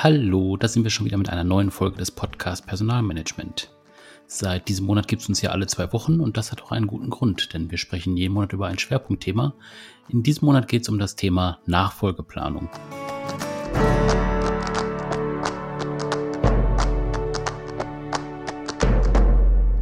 Hallo, 0.00 0.56
da 0.56 0.68
sind 0.68 0.84
wir 0.84 0.92
schon 0.92 1.06
wieder 1.06 1.16
mit 1.16 1.28
einer 1.28 1.42
neuen 1.42 1.72
Folge 1.72 1.96
des 1.96 2.12
Podcasts 2.12 2.64
Personalmanagement. 2.64 3.72
Seit 4.28 4.68
diesem 4.68 4.86
Monat 4.86 5.08
gibt 5.08 5.22
es 5.22 5.28
uns 5.28 5.42
ja 5.42 5.50
alle 5.50 5.66
zwei 5.66 5.92
Wochen 5.92 6.20
und 6.20 6.36
das 6.36 6.52
hat 6.52 6.62
auch 6.62 6.70
einen 6.70 6.86
guten 6.86 7.10
Grund, 7.10 7.52
denn 7.52 7.72
wir 7.72 7.78
sprechen 7.78 8.16
jeden 8.16 8.34
Monat 8.34 8.52
über 8.52 8.68
ein 8.68 8.78
Schwerpunktthema. 8.78 9.54
In 10.08 10.22
diesem 10.22 10.46
Monat 10.46 10.68
geht 10.68 10.82
es 10.82 10.88
um 10.88 11.00
das 11.00 11.16
Thema 11.16 11.58
Nachfolgeplanung. 11.66 12.68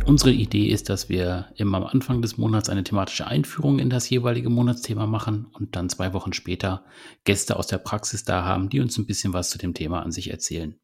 Unsere 0.07 0.31
Idee 0.31 0.69
ist, 0.69 0.89
dass 0.89 1.09
wir 1.09 1.51
immer 1.57 1.79
am 1.79 1.85
Anfang 1.85 2.23
des 2.23 2.39
Monats 2.39 2.69
eine 2.69 2.85
thematische 2.85 3.27
Einführung 3.27 3.81
in 3.81 3.91
das 3.91 4.09
jeweilige 4.09 4.49
Monatsthema 4.49 5.05
machen 5.05 5.47
und 5.53 5.75
dann 5.75 5.89
zwei 5.89 6.13
Wochen 6.13 6.33
später 6.33 6.85
Gäste 7.25 7.57
aus 7.57 7.67
der 7.67 7.79
Praxis 7.79 8.23
da 8.23 8.45
haben, 8.45 8.69
die 8.69 8.79
uns 8.79 8.97
ein 8.99 9.07
bisschen 9.07 9.33
was 9.33 9.51
zu 9.51 9.59
dem 9.59 9.75
Thema 9.75 10.05
an 10.05 10.13
sich 10.13 10.31
erzählen. 10.31 10.79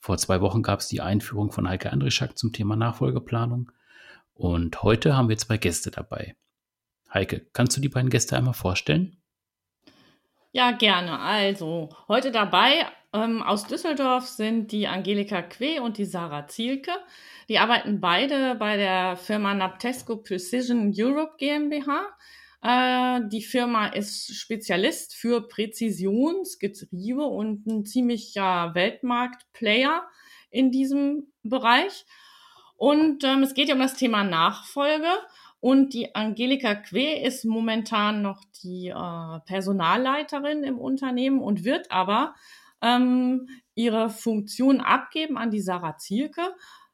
Vor 0.00 0.18
zwei 0.18 0.40
Wochen 0.40 0.64
gab 0.64 0.80
es 0.80 0.88
die 0.88 1.00
Einführung 1.00 1.52
von 1.52 1.68
Heike 1.68 1.92
Andrischak 1.92 2.36
zum 2.36 2.52
Thema 2.52 2.74
Nachfolgeplanung 2.74 3.70
und 4.34 4.82
heute 4.82 5.16
haben 5.16 5.28
wir 5.28 5.38
zwei 5.38 5.56
Gäste 5.56 5.92
dabei. 5.92 6.34
Heike, 7.14 7.46
kannst 7.52 7.76
du 7.76 7.80
die 7.80 7.88
beiden 7.88 8.10
Gäste 8.10 8.36
einmal 8.36 8.54
vorstellen? 8.54 9.22
Ja, 10.50 10.72
gerne. 10.72 11.20
Also, 11.20 11.90
heute 12.08 12.32
dabei 12.32 12.86
ähm, 13.12 13.42
aus 13.42 13.66
Düsseldorf 13.66 14.26
sind 14.26 14.70
die 14.70 14.86
Angelika 14.86 15.42
Que 15.42 15.80
und 15.80 15.96
die 15.96 16.04
Sarah 16.04 16.46
Zielke. 16.46 16.92
Die 17.48 17.58
arbeiten 17.58 18.00
beide 18.00 18.54
bei 18.56 18.76
der 18.76 19.16
Firma 19.16 19.54
Naptesco 19.54 20.16
Precision 20.16 20.92
Europe 20.94 21.36
GmbH. 21.38 22.06
Äh, 22.62 23.20
die 23.28 23.42
Firma 23.42 23.86
ist 23.86 24.34
Spezialist 24.34 25.14
für 25.14 25.48
Präzisionsgetriebe 25.48 27.22
und 27.22 27.66
ein 27.66 27.86
ziemlicher 27.86 28.74
Weltmarktplayer 28.74 30.02
in 30.50 30.70
diesem 30.70 31.32
Bereich. 31.42 32.04
Und 32.76 33.24
ähm, 33.24 33.42
es 33.42 33.54
geht 33.54 33.68
ja 33.68 33.74
um 33.74 33.80
das 33.80 33.94
Thema 33.94 34.22
Nachfolge. 34.24 35.08
Und 35.60 35.94
die 35.94 36.14
Angelika 36.14 36.74
Que 36.74 37.20
ist 37.22 37.44
momentan 37.44 38.22
noch 38.22 38.44
die 38.62 38.88
äh, 38.88 39.40
Personalleiterin 39.46 40.62
im 40.62 40.78
Unternehmen 40.78 41.40
und 41.40 41.64
wird 41.64 41.90
aber 41.90 42.34
ähm, 42.82 43.48
ihre 43.74 44.10
Funktion 44.10 44.80
abgeben 44.80 45.36
an 45.38 45.50
die 45.50 45.60
Sarah 45.60 45.96
Zielke. 45.96 46.42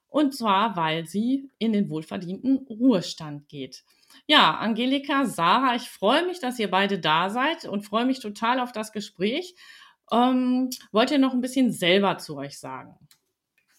Und 0.09 0.35
zwar, 0.35 0.77
weil 0.77 1.07
sie 1.07 1.51
in 1.59 1.73
den 1.73 1.91
wohlverdienten 1.91 2.67
Ruhestand 2.69 3.49
geht. 3.49 3.83
Ja, 4.27 4.55
Angelika, 4.55 5.25
Sarah, 5.25 5.75
ich 5.75 5.91
freue 5.91 6.25
mich, 6.25 6.39
dass 6.39 6.59
ihr 6.59 6.71
beide 6.71 7.01
da 7.01 7.31
seid 7.31 7.65
und 7.65 7.83
freue 7.83 8.05
mich 8.05 8.21
total 8.21 8.61
auf 8.61 8.71
das 8.71 8.93
Gespräch. 8.93 9.57
Ähm, 10.13 10.71
wollt 10.93 11.11
ihr 11.11 11.19
noch 11.19 11.35
ein 11.35 11.41
bisschen 11.41 11.73
selber 11.73 12.19
zu 12.19 12.37
euch 12.37 12.59
sagen? 12.59 12.95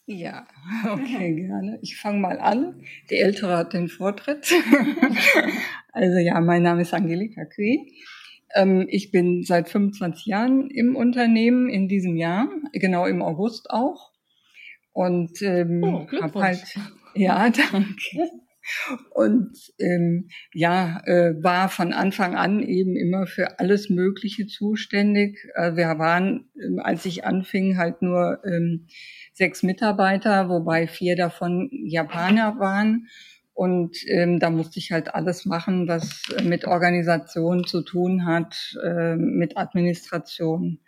Ja, 0.07 0.45
okay, 0.91 1.35
gerne. 1.35 1.79
Ich 1.81 1.97
fange 1.97 2.19
mal 2.19 2.39
an. 2.39 2.83
Die 3.09 3.15
Ältere 3.15 3.57
hat 3.57 3.73
den 3.73 3.87
Vortritt. 3.87 4.53
also 5.93 6.17
ja, 6.17 6.39
mein 6.41 6.63
Name 6.63 6.81
ist 6.81 6.93
Angelika 6.93 7.45
Küh. 7.45 7.77
Ähm, 8.55 8.87
ich 8.89 9.11
bin 9.11 9.43
seit 9.43 9.69
25 9.69 10.25
Jahren 10.25 10.69
im 10.69 10.95
Unternehmen 10.95 11.69
in 11.69 11.87
diesem 11.87 12.15
Jahr, 12.15 12.49
genau 12.73 13.05
im 13.05 13.21
August 13.21 13.69
auch. 13.69 14.11
Und 14.93 15.41
ähm, 15.41 15.83
oh, 15.83 16.07
habe 16.21 16.41
halt, 16.41 16.63
ja, 17.13 17.49
danke. 17.71 18.29
Und 19.11 19.51
ähm, 19.77 20.29
ja, 20.53 21.01
äh, 21.05 21.33
war 21.43 21.69
von 21.69 21.93
Anfang 21.93 22.35
an 22.35 22.63
eben 22.63 22.95
immer 22.95 23.27
für 23.27 23.59
alles 23.59 23.89
Mögliche 23.89 24.47
zuständig. 24.47 25.37
Äh, 25.55 25.75
wir 25.75 25.99
waren, 25.99 26.49
äh, 26.55 26.81
als 26.81 27.05
ich 27.05 27.25
anfing, 27.25 27.77
halt 27.77 28.01
nur 28.01 28.41
ähm, 28.43 28.87
sechs 29.33 29.61
Mitarbeiter, 29.61 30.49
wobei 30.49 30.87
vier 30.87 31.15
davon 31.15 31.69
Japaner 31.71 32.57
waren. 32.59 33.07
Und 33.55 33.95
ähm, 34.09 34.39
da 34.39 34.49
musste 34.49 34.79
ich 34.79 34.91
halt 34.91 35.15
alles 35.15 35.45
machen, 35.45 35.87
was 35.87 36.23
mit 36.43 36.65
Organisation 36.65 37.65
zu 37.65 37.83
tun 37.83 38.25
hat, 38.25 38.75
äh, 38.83 39.15
mit 39.15 39.55
Administration. 39.55 40.81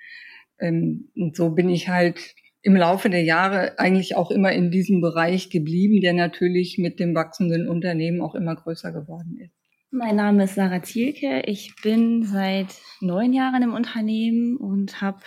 Ähm, 0.60 1.10
und 1.16 1.38
so 1.38 1.52
bin 1.52 1.70
ich 1.70 1.88
halt 1.88 2.36
im 2.62 2.76
Laufe 2.76 3.10
der 3.10 3.24
Jahre 3.24 3.80
eigentlich 3.80 4.18
auch 4.18 4.32
immer 4.32 4.52
in 4.52 4.70
diesem 4.70 5.00
Bereich 5.00 5.50
geblieben, 5.50 6.02
der 6.02 6.12
natürlich 6.12 6.78
mit 6.78 7.00
dem 7.00 7.16
wachsenden 7.16 7.70
Unternehmen 7.70 8.20
auch 8.20 8.36
immer 8.36 8.58
größer 8.58 8.92
geworden 8.92 9.38
ist. 9.40 9.54
Mein 9.90 10.18
Name 10.18 10.44
ist 10.44 10.56
Sarah 10.56 10.84
Zielke. 10.84 11.44
Ich 11.46 11.74
bin 11.82 12.24
seit 12.24 12.76
neun 13.00 13.32
Jahren 13.32 13.64
im 13.64 13.74
Unternehmen 13.74 14.58
und 14.58 15.00
habe 15.00 15.22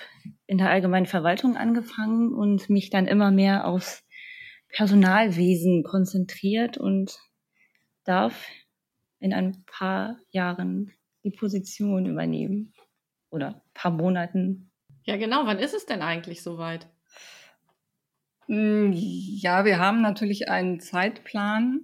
in 0.46 0.58
der 0.58 0.68
allgemeinen 0.68 1.06
Verwaltung 1.06 1.56
angefangen 1.56 2.34
und 2.34 2.68
mich 2.68 2.90
dann 2.90 3.06
immer 3.06 3.30
mehr 3.30 3.66
aufs 3.66 4.04
Personalwesen 4.68 5.82
konzentriert 5.82 6.76
und 6.76 7.18
darf 8.10 8.48
in 9.20 9.32
ein 9.32 9.64
paar 9.66 10.18
Jahren 10.30 10.92
die 11.22 11.30
Position 11.30 12.06
übernehmen 12.06 12.72
oder 13.30 13.62
paar 13.72 13.92
Monaten. 13.92 14.72
Ja, 15.04 15.16
genau. 15.16 15.46
Wann 15.46 15.58
ist 15.58 15.74
es 15.74 15.86
denn 15.86 16.02
eigentlich 16.02 16.42
soweit? 16.42 16.88
Hm, 18.46 18.92
ja, 18.92 19.64
wir 19.64 19.78
haben 19.78 20.02
natürlich 20.02 20.48
einen 20.48 20.80
Zeitplan. 20.80 21.82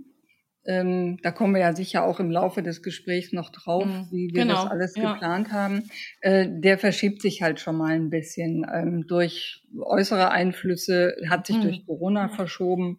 Ähm, 0.64 1.18
da 1.22 1.30
kommen 1.30 1.54
wir 1.54 1.60
ja 1.60 1.76
sicher 1.76 2.02
auch 2.02 2.18
im 2.18 2.32
Laufe 2.32 2.60
des 2.60 2.82
Gesprächs 2.82 3.32
noch 3.32 3.50
drauf, 3.50 3.86
mhm, 3.86 4.08
wie 4.10 4.34
wir 4.34 4.42
genau, 4.42 4.64
das 4.64 4.70
alles 4.72 4.96
ja. 4.96 5.12
geplant 5.12 5.52
haben. 5.52 5.88
Äh, 6.22 6.48
der 6.50 6.76
verschiebt 6.76 7.22
sich 7.22 7.40
halt 7.40 7.60
schon 7.60 7.76
mal 7.76 7.92
ein 7.92 8.10
bisschen. 8.10 8.66
Ähm, 8.72 9.06
durch 9.06 9.62
äußere 9.78 10.32
Einflüsse 10.32 11.14
hat 11.28 11.46
sich 11.46 11.58
mhm. 11.58 11.62
durch 11.62 11.86
Corona 11.86 12.28
verschoben. 12.28 12.98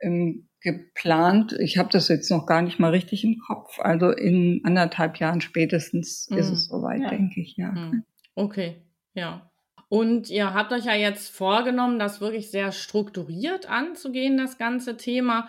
Ähm, 0.00 0.47
geplant, 0.60 1.52
ich 1.52 1.78
habe 1.78 1.88
das 1.90 2.08
jetzt 2.08 2.30
noch 2.30 2.46
gar 2.46 2.62
nicht 2.62 2.78
mal 2.78 2.90
richtig 2.90 3.24
im 3.24 3.38
Kopf, 3.38 3.78
also 3.78 4.10
in 4.10 4.60
anderthalb 4.64 5.18
Jahren 5.18 5.40
spätestens 5.40 6.28
mhm. 6.30 6.38
ist 6.38 6.50
es 6.50 6.66
soweit, 6.66 7.02
ja. 7.02 7.10
denke 7.10 7.40
ich, 7.40 7.56
ja. 7.56 7.70
Mhm. 7.70 8.04
Okay, 8.34 8.82
ja. 9.14 9.50
Und 9.88 10.28
ihr 10.28 10.52
habt 10.52 10.72
euch 10.72 10.84
ja 10.84 10.94
jetzt 10.94 11.34
vorgenommen, 11.34 11.98
das 11.98 12.20
wirklich 12.20 12.50
sehr 12.50 12.72
strukturiert 12.72 13.68
anzugehen, 13.70 14.36
das 14.36 14.58
ganze 14.58 14.96
Thema. 14.96 15.48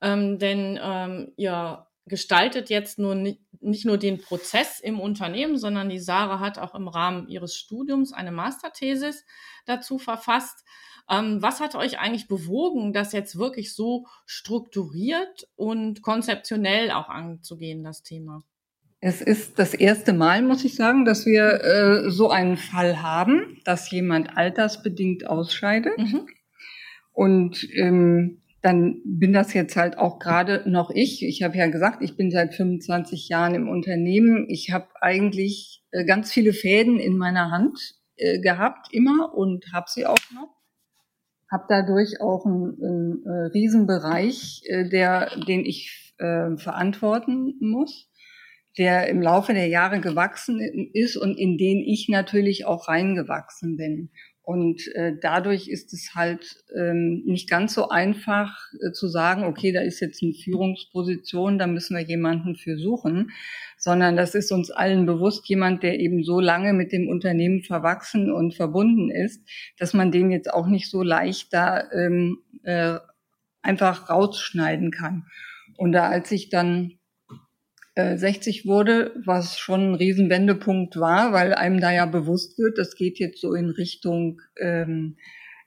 Ähm, 0.00 0.38
denn 0.38 0.78
ähm, 0.80 1.32
ihr 1.36 1.86
gestaltet 2.06 2.70
jetzt 2.70 2.98
nur 2.98 3.14
nicht, 3.14 3.40
nicht 3.60 3.84
nur 3.84 3.98
den 3.98 4.20
Prozess 4.20 4.80
im 4.80 5.00
Unternehmen, 5.00 5.58
sondern 5.58 5.88
die 5.88 5.98
Sarah 5.98 6.40
hat 6.40 6.58
auch 6.58 6.74
im 6.74 6.88
Rahmen 6.88 7.28
ihres 7.28 7.56
Studiums 7.56 8.12
eine 8.12 8.32
Masterthesis 8.32 9.24
dazu 9.66 9.98
verfasst. 9.98 10.64
Ähm, 11.10 11.42
was 11.42 11.60
hat 11.60 11.74
euch 11.74 11.98
eigentlich 11.98 12.28
bewogen, 12.28 12.92
das 12.92 13.12
jetzt 13.12 13.36
wirklich 13.36 13.74
so 13.74 14.06
strukturiert 14.26 15.48
und 15.56 16.02
konzeptionell 16.02 16.90
auch 16.90 17.08
anzugehen, 17.08 17.82
das 17.82 18.02
Thema? 18.02 18.44
Es 19.00 19.22
ist 19.22 19.58
das 19.58 19.72
erste 19.74 20.12
Mal, 20.12 20.42
muss 20.42 20.64
ich 20.64 20.74
sagen, 20.76 21.04
dass 21.04 21.24
wir 21.24 21.64
äh, 21.64 22.10
so 22.10 22.30
einen 22.30 22.56
Fall 22.56 23.02
haben, 23.02 23.58
dass 23.64 23.90
jemand 23.90 24.36
altersbedingt 24.36 25.26
ausscheidet. 25.26 25.98
Mhm. 25.98 26.26
Und 27.12 27.66
ähm, 27.74 28.42
dann 28.62 29.00
bin 29.04 29.32
das 29.32 29.54
jetzt 29.54 29.74
halt 29.76 29.96
auch 29.96 30.18
gerade 30.18 30.68
noch 30.70 30.90
ich. 30.90 31.24
Ich 31.24 31.42
habe 31.42 31.56
ja 31.56 31.66
gesagt, 31.68 32.02
ich 32.02 32.16
bin 32.16 32.30
seit 32.30 32.54
25 32.54 33.28
Jahren 33.30 33.54
im 33.54 33.68
Unternehmen. 33.68 34.44
Ich 34.48 34.70
habe 34.70 34.88
eigentlich 35.00 35.82
äh, 35.92 36.04
ganz 36.04 36.30
viele 36.30 36.52
Fäden 36.52 36.98
in 36.98 37.16
meiner 37.16 37.50
Hand 37.50 37.78
äh, 38.16 38.38
gehabt, 38.38 38.92
immer 38.92 39.34
und 39.34 39.72
habe 39.72 39.86
sie 39.88 40.04
auch 40.04 40.18
noch. 40.34 40.59
Habe 41.50 41.64
dadurch 41.68 42.20
auch 42.20 42.46
einen, 42.46 42.82
einen 42.82 43.26
äh, 43.26 43.46
Riesenbereich, 43.52 44.62
äh, 44.66 44.88
der, 44.88 45.30
den 45.46 45.64
ich 45.64 46.14
äh, 46.18 46.56
verantworten 46.56 47.54
muss 47.60 48.10
der 48.78 49.08
im 49.08 49.20
Laufe 49.20 49.52
der 49.52 49.66
Jahre 49.66 50.00
gewachsen 50.00 50.60
ist 50.92 51.16
und 51.16 51.36
in 51.36 51.58
den 51.58 51.78
ich 51.78 52.08
natürlich 52.08 52.66
auch 52.66 52.88
reingewachsen 52.88 53.76
bin. 53.76 54.10
Und 54.42 54.88
äh, 54.94 55.12
dadurch 55.20 55.68
ist 55.68 55.92
es 55.92 56.14
halt 56.14 56.64
ähm, 56.76 57.22
nicht 57.24 57.48
ganz 57.48 57.74
so 57.74 57.88
einfach 57.88 58.56
äh, 58.80 58.90
zu 58.92 59.06
sagen, 59.06 59.44
okay, 59.44 59.70
da 59.70 59.80
ist 59.80 60.00
jetzt 60.00 60.22
eine 60.22 60.32
Führungsposition, 60.32 61.58
da 61.58 61.66
müssen 61.66 61.96
wir 61.96 62.02
jemanden 62.02 62.56
für 62.56 62.76
suchen, 62.76 63.30
sondern 63.80 64.14
das 64.14 64.34
ist 64.34 64.52
uns 64.52 64.70
allen 64.70 65.06
bewusst, 65.06 65.48
jemand, 65.48 65.82
der 65.82 65.98
eben 65.98 66.22
so 66.22 66.38
lange 66.38 66.74
mit 66.74 66.92
dem 66.92 67.08
Unternehmen 67.08 67.62
verwachsen 67.62 68.30
und 68.30 68.54
verbunden 68.54 69.10
ist, 69.10 69.42
dass 69.78 69.94
man 69.94 70.12
den 70.12 70.30
jetzt 70.30 70.52
auch 70.52 70.66
nicht 70.66 70.90
so 70.90 71.02
leicht 71.02 71.52
da 71.52 71.90
ähm, 71.90 72.38
äh, 72.62 72.98
einfach 73.62 74.10
rausschneiden 74.10 74.90
kann. 74.90 75.24
Und 75.78 75.92
da 75.92 76.08
als 76.08 76.30
ich 76.30 76.50
dann 76.50 76.98
60 77.96 78.64
äh, 78.64 78.68
wurde, 78.68 79.14
was 79.24 79.58
schon 79.58 79.92
ein 79.92 79.94
Riesenwendepunkt 79.94 80.98
war, 80.98 81.32
weil 81.32 81.54
einem 81.54 81.80
da 81.80 81.90
ja 81.90 82.04
bewusst 82.06 82.58
wird, 82.58 82.78
das 82.78 82.94
geht 82.94 83.18
jetzt 83.18 83.40
so 83.40 83.54
in 83.54 83.70
Richtung 83.70 84.42
ähm, 84.58 85.16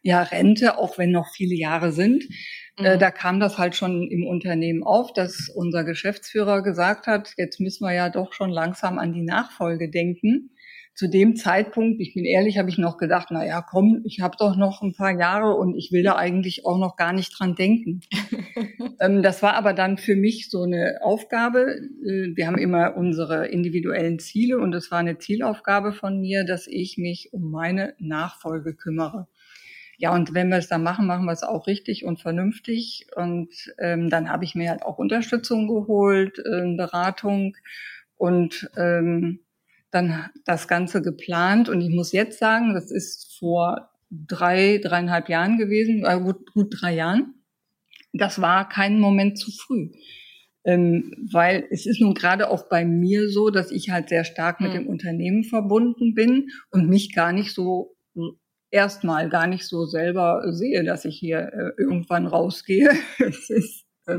ja 0.03 0.21
Rente, 0.21 0.77
auch 0.77 0.97
wenn 0.97 1.11
noch 1.11 1.29
viele 1.33 1.55
Jahre 1.55 1.91
sind. 1.91 2.25
Äh, 2.77 2.95
mhm. 2.95 2.99
Da 2.99 3.11
kam 3.11 3.39
das 3.39 3.57
halt 3.57 3.75
schon 3.75 4.07
im 4.09 4.25
Unternehmen 4.25 4.83
auf, 4.83 5.13
dass 5.13 5.49
unser 5.53 5.83
Geschäftsführer 5.83 6.63
gesagt 6.63 7.07
hat, 7.07 7.33
jetzt 7.37 7.59
müssen 7.59 7.85
wir 7.85 7.93
ja 7.93 8.09
doch 8.09 8.33
schon 8.33 8.49
langsam 8.49 8.97
an 8.97 9.13
die 9.13 9.23
Nachfolge 9.23 9.89
denken. 9.89 10.49
zu 10.95 11.07
dem 11.09 11.35
Zeitpunkt, 11.35 11.99
ich 12.01 12.13
bin 12.13 12.23
ehrlich, 12.23 12.59
habe 12.59 12.69
ich 12.69 12.77
noch 12.77 12.97
gedacht, 12.97 13.29
na 13.31 13.43
ja, 13.43 13.63
komm, 13.67 14.01
ich 14.05 14.19
habe 14.21 14.37
doch 14.37 14.55
noch 14.55 14.83
ein 14.83 14.93
paar 14.93 15.17
Jahre 15.17 15.55
und 15.55 15.75
ich 15.75 15.91
will 15.91 16.03
da 16.03 16.17
eigentlich 16.17 16.67
auch 16.67 16.77
noch 16.77 16.97
gar 16.97 17.13
nicht 17.13 17.33
dran 17.37 17.55
denken. 17.55 18.01
ähm, 18.99 19.23
das 19.23 19.41
war 19.41 19.55
aber 19.55 19.73
dann 19.73 19.97
für 19.97 20.15
mich 20.15 20.51
so 20.51 20.61
eine 20.61 20.99
Aufgabe. 21.01 21.77
Äh, 22.05 22.35
wir 22.35 22.45
haben 22.45 22.59
immer 22.59 22.95
unsere 22.95 23.47
individuellen 23.47 24.19
Ziele 24.19 24.59
und 24.59 24.73
es 24.75 24.91
war 24.91 24.99
eine 24.99 25.17
Zielaufgabe 25.17 25.93
von 25.93 26.19
mir, 26.19 26.45
dass 26.45 26.67
ich 26.67 26.97
mich 26.99 27.29
um 27.33 27.49
meine 27.49 27.95
Nachfolge 27.97 28.75
kümmere. 28.75 29.27
Ja, 29.97 30.13
und 30.13 30.33
wenn 30.33 30.49
wir 30.49 30.57
es 30.57 30.67
dann 30.67 30.83
machen, 30.83 31.05
machen 31.05 31.25
wir 31.25 31.31
es 31.31 31.43
auch 31.43 31.67
richtig 31.67 32.03
und 32.03 32.19
vernünftig. 32.19 33.07
Und 33.15 33.49
ähm, 33.79 34.09
dann 34.09 34.29
habe 34.29 34.43
ich 34.43 34.55
mir 34.55 34.69
halt 34.69 34.83
auch 34.83 34.97
Unterstützung 34.97 35.67
geholt, 35.67 36.39
äh, 36.39 36.75
Beratung 36.75 37.55
und 38.15 38.69
ähm, 38.75 39.39
dann 39.91 40.29
das 40.45 40.67
Ganze 40.67 41.01
geplant. 41.01 41.69
Und 41.69 41.81
ich 41.81 41.89
muss 41.89 42.11
jetzt 42.11 42.39
sagen, 42.39 42.73
das 42.73 42.91
ist 42.91 43.37
vor 43.37 43.91
drei, 44.09 44.79
dreieinhalb 44.79 45.29
Jahren 45.29 45.57
gewesen, 45.57 46.05
äh, 46.05 46.19
gut, 46.19 46.51
gut 46.53 46.75
drei 46.81 46.95
Jahren. 46.95 47.35
Das 48.13 48.41
war 48.41 48.69
kein 48.69 48.99
Moment 48.99 49.37
zu 49.37 49.51
früh. 49.51 49.89
Ähm, 50.65 51.27
weil 51.31 51.67
es 51.71 51.85
ist 51.85 51.99
nun 51.99 52.13
gerade 52.13 52.49
auch 52.49 52.69
bei 52.69 52.85
mir 52.85 53.29
so, 53.29 53.49
dass 53.49 53.69
ich 53.69 53.89
halt 53.89 54.09
sehr 54.09 54.23
stark 54.23 54.61
mit 54.61 54.71
mhm. 54.71 54.75
dem 54.75 54.87
Unternehmen 54.87 55.43
verbunden 55.43 56.13
bin 56.13 56.49
und 56.71 56.87
mich 56.87 57.13
gar 57.13 57.33
nicht 57.33 57.53
so 57.53 57.97
erstmal 58.73 59.29
gar 59.29 59.45
nicht 59.45 59.67
so 59.67 59.85
selber 59.85 60.41
sehe, 60.51 60.83
dass 60.83 61.05
ich 61.05 61.17
hier 61.17 61.39
äh, 61.53 61.81
irgendwann 61.81 62.25
rausgehe. 62.25 62.89
ist, 63.19 63.85
äh, 64.07 64.17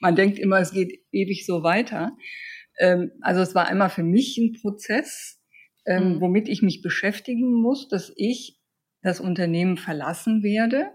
man 0.00 0.16
denkt 0.16 0.38
immer, 0.38 0.58
es 0.58 0.72
geht 0.72 1.00
ewig 1.12 1.44
so 1.44 1.62
weiter. 1.62 2.16
Ähm, 2.78 3.12
also 3.20 3.42
es 3.42 3.54
war 3.54 3.68
einmal 3.68 3.90
für 3.90 4.02
mich 4.02 4.38
ein 4.38 4.54
Prozess, 4.60 5.38
ähm, 5.86 6.14
mhm. 6.14 6.20
womit 6.22 6.48
ich 6.48 6.62
mich 6.62 6.80
beschäftigen 6.80 7.52
muss, 7.60 7.88
dass 7.88 8.10
ich 8.16 8.58
das 9.02 9.20
Unternehmen 9.20 9.76
verlassen 9.76 10.42
werde 10.42 10.90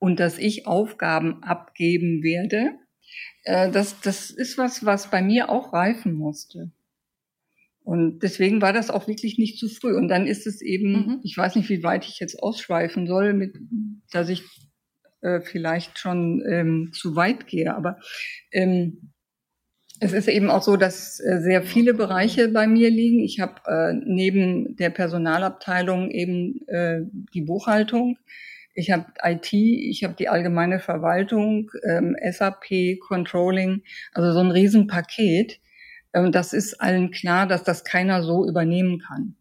und 0.00 0.18
dass 0.18 0.36
ich 0.36 0.66
Aufgaben 0.66 1.44
abgeben 1.44 2.22
werde. 2.24 2.72
Äh, 3.44 3.70
das, 3.70 4.00
das 4.00 4.30
ist 4.30 4.58
was, 4.58 4.84
was 4.84 5.08
bei 5.08 5.22
mir 5.22 5.50
auch 5.50 5.72
reifen 5.72 6.14
musste. 6.14 6.72
Und 7.82 8.20
deswegen 8.20 8.60
war 8.60 8.72
das 8.72 8.90
auch 8.90 9.08
wirklich 9.08 9.38
nicht 9.38 9.58
zu 9.58 9.68
früh. 9.68 9.96
Und 9.96 10.08
dann 10.08 10.26
ist 10.26 10.46
es 10.46 10.60
eben, 10.60 10.92
mhm. 10.92 11.20
ich 11.22 11.36
weiß 11.36 11.56
nicht, 11.56 11.68
wie 11.68 11.82
weit 11.82 12.06
ich 12.06 12.20
jetzt 12.20 12.42
ausschweifen 12.42 13.06
soll, 13.06 13.32
mit, 13.32 13.56
dass 14.10 14.28
ich 14.28 14.44
äh, 15.22 15.40
vielleicht 15.40 15.98
schon 15.98 16.42
ähm, 16.46 16.90
zu 16.92 17.16
weit 17.16 17.46
gehe. 17.46 17.74
Aber 17.74 17.98
ähm, 18.52 19.12
es 20.00 20.14
ist 20.14 20.28
eben 20.28 20.50
auch 20.50 20.62
so, 20.62 20.76
dass 20.76 21.20
äh, 21.20 21.40
sehr 21.40 21.62
viele 21.62 21.92
Bereiche 21.92 22.48
bei 22.48 22.66
mir 22.66 22.90
liegen. 22.90 23.20
Ich 23.20 23.38
habe 23.38 23.60
äh, 23.66 23.92
neben 23.92 24.76
der 24.76 24.90
Personalabteilung 24.90 26.10
eben 26.10 26.66
äh, 26.68 27.00
die 27.34 27.42
Buchhaltung. 27.42 28.16
Ich 28.74 28.90
habe 28.90 29.06
IT, 29.22 29.52
ich 29.52 30.02
habe 30.04 30.14
die 30.18 30.28
allgemeine 30.28 30.80
Verwaltung, 30.80 31.70
ähm, 31.86 32.16
SAP, 32.30 32.98
Controlling, 33.00 33.82
also 34.12 34.32
so 34.32 34.40
ein 34.40 34.50
Riesenpaket. 34.50 35.60
Ähm, 36.12 36.32
das 36.32 36.52
ist 36.52 36.80
allen 36.80 37.10
klar, 37.10 37.46
dass 37.46 37.64
das 37.64 37.84
keiner 37.84 38.22
so 38.22 38.46
übernehmen 38.46 38.98
kann. 38.98 39.36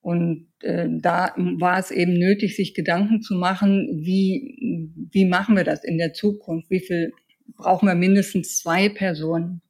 Und 0.00 0.48
äh, 0.60 0.86
da 0.90 1.32
war 1.36 1.78
es 1.78 1.90
eben 1.90 2.12
nötig, 2.12 2.56
sich 2.56 2.74
Gedanken 2.74 3.22
zu 3.22 3.34
machen, 3.34 3.88
wie, 4.04 4.90
wie 5.10 5.24
machen 5.24 5.56
wir 5.56 5.64
das 5.64 5.82
in 5.82 5.96
der 5.96 6.12
Zukunft? 6.12 6.70
Wie 6.70 6.80
viel 6.80 7.12
brauchen 7.56 7.88
wir 7.88 7.94
mindestens 7.94 8.58
zwei 8.58 8.90
Personen? 8.90 9.62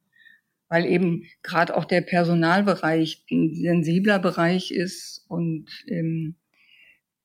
Weil 0.67 0.85
eben 0.87 1.23
gerade 1.41 1.75
auch 1.77 1.85
der 1.85 2.01
Personalbereich 2.01 3.23
ein 3.31 3.53
sensibler 3.53 4.19
Bereich 4.19 4.71
ist 4.71 5.23
und 5.29 5.67
ähm, 5.87 6.35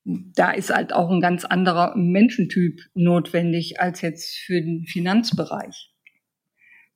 da 0.03 0.51
ist 0.51 0.73
halt 0.73 0.93
auch 0.93 1.11
ein 1.11 1.21
ganz 1.21 1.45
anderer 1.45 1.95
Menschentyp 1.95 2.79
notwendig 2.93 3.79
als 3.79 4.01
jetzt 4.01 4.37
für 4.37 4.61
den 4.61 4.85
Finanzbereich. 4.85 5.91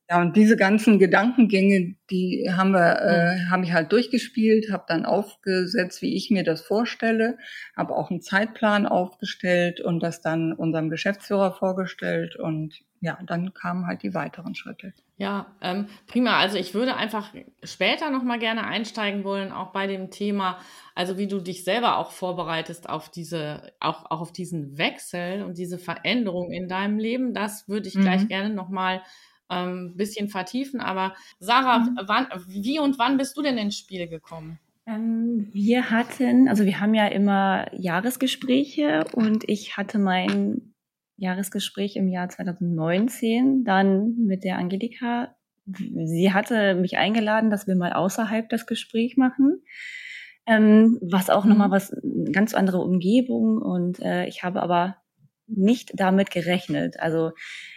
Ja, 0.07 0.21
und 0.21 0.35
diese 0.35 0.55
ganzen 0.55 0.99
Gedankengänge, 0.99 1.95
die 2.11 2.47
haben 2.55 2.71
wir, 2.71 3.01
äh, 3.01 3.49
habe 3.49 3.63
ich 3.63 3.73
halt 3.73 3.91
durchgespielt, 3.91 4.71
habe 4.71 4.85
dann 4.87 5.03
aufgesetzt, 5.03 6.03
wie 6.03 6.15
ich 6.15 6.29
mir 6.29 6.43
das 6.43 6.61
vorstelle, 6.61 7.39
habe 7.75 7.95
auch 7.95 8.11
einen 8.11 8.21
Zeitplan 8.21 8.85
aufgestellt 8.85 9.81
und 9.81 10.03
das 10.03 10.21
dann 10.21 10.53
unserem 10.53 10.91
Geschäftsführer 10.91 11.53
vorgestellt 11.53 12.35
und 12.35 12.83
ja, 13.01 13.17
dann 13.25 13.53
kamen 13.53 13.87
halt 13.87 14.03
die 14.03 14.13
weiteren 14.13 14.53
Schritte. 14.53 14.93
Ja, 15.17 15.47
ähm, 15.61 15.87
prima. 16.07 16.37
Also 16.37 16.57
ich 16.57 16.73
würde 16.73 16.95
einfach 16.95 17.31
später 17.63 18.09
noch 18.09 18.23
mal 18.23 18.39
gerne 18.39 18.65
einsteigen 18.65 19.23
wollen, 19.23 19.51
auch 19.51 19.71
bei 19.71 19.87
dem 19.87 20.11
Thema, 20.11 20.59
also 20.93 21.17
wie 21.17 21.27
du 21.27 21.39
dich 21.39 21.63
selber 21.63 21.97
auch 21.97 22.11
vorbereitest 22.11 22.89
auf 22.89 23.09
diese, 23.09 23.71
auch, 23.79 24.11
auch 24.11 24.21
auf 24.21 24.33
diesen 24.33 24.77
Wechsel 24.77 25.43
und 25.43 25.57
diese 25.57 25.79
Veränderung 25.79 26.51
in 26.51 26.67
deinem 26.67 26.99
Leben. 26.99 27.33
Das 27.33 27.67
würde 27.69 27.87
ich 27.87 27.95
mhm. 27.95 28.01
gleich 28.01 28.27
gerne 28.27 28.53
noch 28.53 28.69
mal 28.69 29.01
ähm, 29.50 29.94
bisschen 29.95 30.30
vertiefen. 30.30 30.80
Aber 30.80 31.15
Sarah, 31.39 31.80
mhm. 31.80 32.00
wann, 32.06 32.27
wie 32.47 32.80
und 32.80 32.97
wann 33.00 33.18
bist 33.18 33.38
du 33.38 33.42
denn 33.42 33.57
ins 33.57 33.77
Spiel 33.77 34.07
gekommen? 34.07 34.59
Ähm, 34.88 35.50
wir 35.51 35.89
hatten, 35.89 36.47
also 36.47 36.65
wir 36.65 36.80
haben 36.80 36.94
ja 36.94 37.07
immer 37.07 37.65
Jahresgespräche 37.74 39.06
und 39.13 39.44
ich 39.47 39.77
hatte 39.77 39.97
mein 39.97 40.74
Jahresgespräch 41.18 41.95
im 41.95 42.07
Jahr 42.07 42.30
2019 42.30 43.63
dann 43.63 44.15
mit 44.18 44.44
der 44.44 44.57
Angelika. 44.57 45.36
Sie 45.65 46.31
hatte 46.31 46.75
mich 46.75 46.98
eingeladen, 46.98 47.50
dass 47.50 47.68
wir 47.68 47.75
mal 47.75 47.94
außerhalb 47.94 48.48
das 48.50 48.68
Gespräch 48.68 49.18
machen. 49.18 49.63
Ähm, 50.45 51.00
was 51.01 51.31
auch 51.31 51.44
mhm. 51.44 51.51
nochmal 51.51 51.71
was, 51.71 51.91
eine 51.91 52.31
ganz 52.31 52.53
andere 52.53 52.80
Umgebung 52.80 53.57
und 53.57 54.00
äh, 54.00 54.27
ich 54.27 54.44
habe 54.44 54.62
aber 54.62 54.98
nicht 55.47 55.92
damit 55.95 56.31
gerechnet. 56.31 57.00
Also 57.00 57.31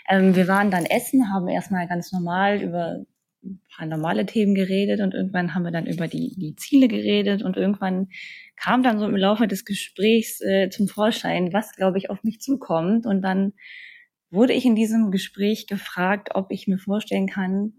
ähm, 0.09 0.35
wir 0.35 0.49
waren 0.49 0.71
dann 0.71 0.87
essen, 0.87 1.33
haben 1.33 1.49
erstmal 1.49 1.87
ganz 1.89 2.13
normal 2.13 2.63
über 2.63 3.05
ein 3.45 3.61
paar 3.77 3.87
normale 3.87 4.27
Themen 4.27 4.55
geredet 4.55 5.01
und 5.01 5.15
irgendwann 5.15 5.55
haben 5.55 5.65
wir 5.65 5.71
dann 5.71 5.87
über 5.87 6.09
die, 6.09 6.35
die 6.37 6.57
Ziele 6.57 6.89
geredet 6.89 7.43
und 7.43 7.57
irgendwann 7.57 8.09
kam 8.57 8.83
dann 8.83 8.99
so 8.99 9.07
im 9.07 9.17
Laufe 9.17 9.47
des 9.47 9.65
Gesprächs 9.65 10.41
äh, 10.41 10.71
zum 10.71 10.89
Vorschein, 10.89 11.53
was, 11.53 11.73
glaube 11.73 11.99
ich, 11.99 12.11
auf 12.11 12.25
mich 12.25 12.41
zukommt. 12.41 13.07
Und 13.07 13.23
dann 13.23 13.53
wurde 14.31 14.53
ich 14.53 14.65
in 14.65 14.75
diesem 14.75 15.11
Gespräch 15.11 15.67
gefragt, 15.67 16.31
ob 16.35 16.51
ich 16.51 16.67
mir 16.67 16.79
vorstellen 16.79 17.29
kann, 17.29 17.75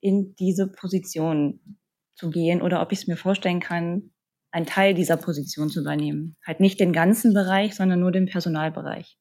in 0.00 0.34
diese 0.38 0.70
Position 0.70 1.78
zu 2.14 2.30
gehen 2.30 2.60
oder 2.60 2.82
ob 2.82 2.92
ich 2.92 3.00
es 3.00 3.06
mir 3.06 3.16
vorstellen 3.16 3.60
kann, 3.60 4.10
einen 4.50 4.66
Teil 4.66 4.92
dieser 4.94 5.16
Position 5.16 5.70
zu 5.70 5.80
übernehmen. 5.80 6.36
Halt 6.46 6.60
nicht 6.60 6.78
den 6.78 6.92
ganzen 6.92 7.32
Bereich, 7.32 7.74
sondern 7.74 8.00
nur 8.00 8.12
den 8.12 8.26
Personalbereich. 8.26 9.18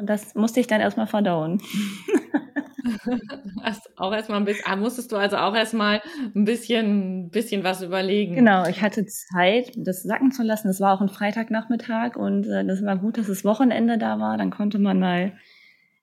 Und 0.00 0.08
das 0.08 0.34
musste 0.34 0.60
ich 0.60 0.66
dann 0.66 0.80
erstmal 0.80 1.06
verdauen. 1.06 1.60
Hast 3.62 3.90
auch 3.98 4.12
erstmal 4.12 4.38
ein 4.38 4.46
bisschen, 4.46 4.64
ah, 4.66 4.76
musstest 4.76 5.12
du 5.12 5.16
also 5.16 5.36
auch 5.36 5.54
erstmal 5.54 6.00
ein 6.34 6.44
bisschen, 6.44 7.30
bisschen 7.30 7.62
was 7.62 7.82
überlegen. 7.82 8.34
Genau, 8.34 8.66
ich 8.66 8.80
hatte 8.82 9.04
Zeit, 9.06 9.72
das 9.76 10.02
sacken 10.02 10.32
zu 10.32 10.42
lassen. 10.42 10.68
Das 10.68 10.80
war 10.80 10.94
auch 10.94 11.02
ein 11.02 11.10
Freitagnachmittag 11.10 12.16
und 12.16 12.46
äh, 12.46 12.64
das 12.64 12.82
war 12.82 12.96
gut, 12.96 13.18
dass 13.18 13.26
das 13.26 13.44
Wochenende 13.44 13.98
da 13.98 14.18
war. 14.18 14.38
Dann 14.38 14.50
konnte 14.50 14.78
man 14.78 14.98
mal 14.98 15.34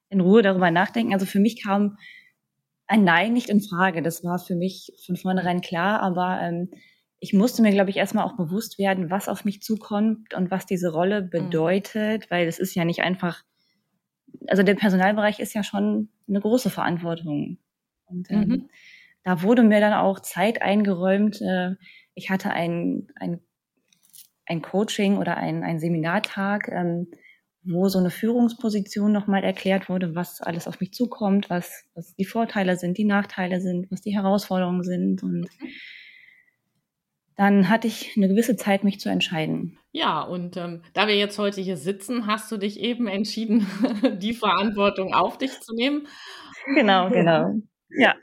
in 0.08 0.20
Ruhe 0.20 0.42
darüber 0.42 0.70
nachdenken. 0.70 1.12
Also 1.12 1.26
für 1.26 1.40
mich 1.40 1.62
kam 1.62 1.98
ein 2.86 3.04
Nein 3.04 3.32
nicht 3.32 3.50
in 3.50 3.60
Frage. 3.60 4.00
Das 4.00 4.22
war 4.24 4.38
für 4.38 4.54
mich 4.54 4.92
von 5.04 5.16
vornherein 5.16 5.60
klar, 5.60 6.00
aber 6.00 6.38
ähm, 6.40 6.70
ich 7.20 7.32
musste 7.32 7.62
mir, 7.62 7.72
glaube 7.72 7.90
ich, 7.90 7.96
erstmal 7.96 8.24
auch 8.24 8.36
bewusst 8.36 8.78
werden, 8.78 9.10
was 9.10 9.28
auf 9.28 9.44
mich 9.44 9.60
zukommt 9.60 10.34
und 10.34 10.50
was 10.50 10.66
diese 10.66 10.92
Rolle 10.92 11.22
mhm. 11.22 11.30
bedeutet, 11.30 12.22
mhm. 12.22 12.30
weil 12.30 12.46
es 12.46 12.58
ist 12.58 12.74
ja 12.74 12.84
nicht 12.84 13.02
einfach, 13.02 13.42
also 14.46 14.62
der 14.62 14.74
Personalbereich 14.74 15.40
ist 15.40 15.54
ja 15.54 15.62
schon 15.62 16.08
eine 16.28 16.40
große 16.40 16.70
Verantwortung. 16.70 17.58
Und 18.06 18.30
ähm, 18.30 18.40
mhm. 18.40 18.70
da 19.24 19.42
wurde 19.42 19.62
mir 19.62 19.80
dann 19.80 19.92
auch 19.92 20.20
Zeit 20.20 20.62
eingeräumt. 20.62 21.40
Äh, 21.40 21.74
ich 22.14 22.30
hatte 22.30 22.50
ein, 22.50 23.08
ein, 23.16 23.40
ein 24.46 24.62
Coaching 24.62 25.18
oder 25.18 25.36
ein, 25.36 25.62
ein 25.62 25.78
Seminartag, 25.78 26.68
ähm, 26.68 27.08
wo 27.64 27.88
so 27.88 27.98
eine 27.98 28.10
Führungsposition 28.10 29.12
nochmal 29.12 29.44
erklärt 29.44 29.88
wurde, 29.88 30.14
was 30.14 30.40
alles 30.40 30.66
auf 30.66 30.80
mich 30.80 30.92
zukommt, 30.92 31.50
was, 31.50 31.84
was 31.94 32.14
die 32.14 32.24
Vorteile 32.24 32.76
sind, 32.76 32.96
die 32.96 33.04
Nachteile 33.04 33.60
sind, 33.60 33.90
was 33.90 34.00
die 34.00 34.14
Herausforderungen 34.14 34.84
sind 34.84 35.22
und 35.22 35.40
mhm 35.40 35.68
dann 37.38 37.68
hatte 37.68 37.86
ich 37.86 38.16
eine 38.16 38.26
gewisse 38.26 38.56
Zeit, 38.56 38.82
mich 38.82 38.98
zu 38.98 39.08
entscheiden. 39.08 39.78
Ja, 39.92 40.22
und 40.22 40.56
ähm, 40.56 40.82
da 40.92 41.06
wir 41.06 41.14
jetzt 41.14 41.38
heute 41.38 41.60
hier 41.60 41.76
sitzen, 41.76 42.26
hast 42.26 42.50
du 42.50 42.56
dich 42.56 42.80
eben 42.80 43.06
entschieden, 43.06 43.64
die 44.18 44.34
Verantwortung 44.34 45.14
auf 45.14 45.38
dich 45.38 45.60
zu 45.60 45.72
nehmen. 45.72 46.08
Genau, 46.74 47.08
genau. 47.10 47.54
Ja, 47.90 48.16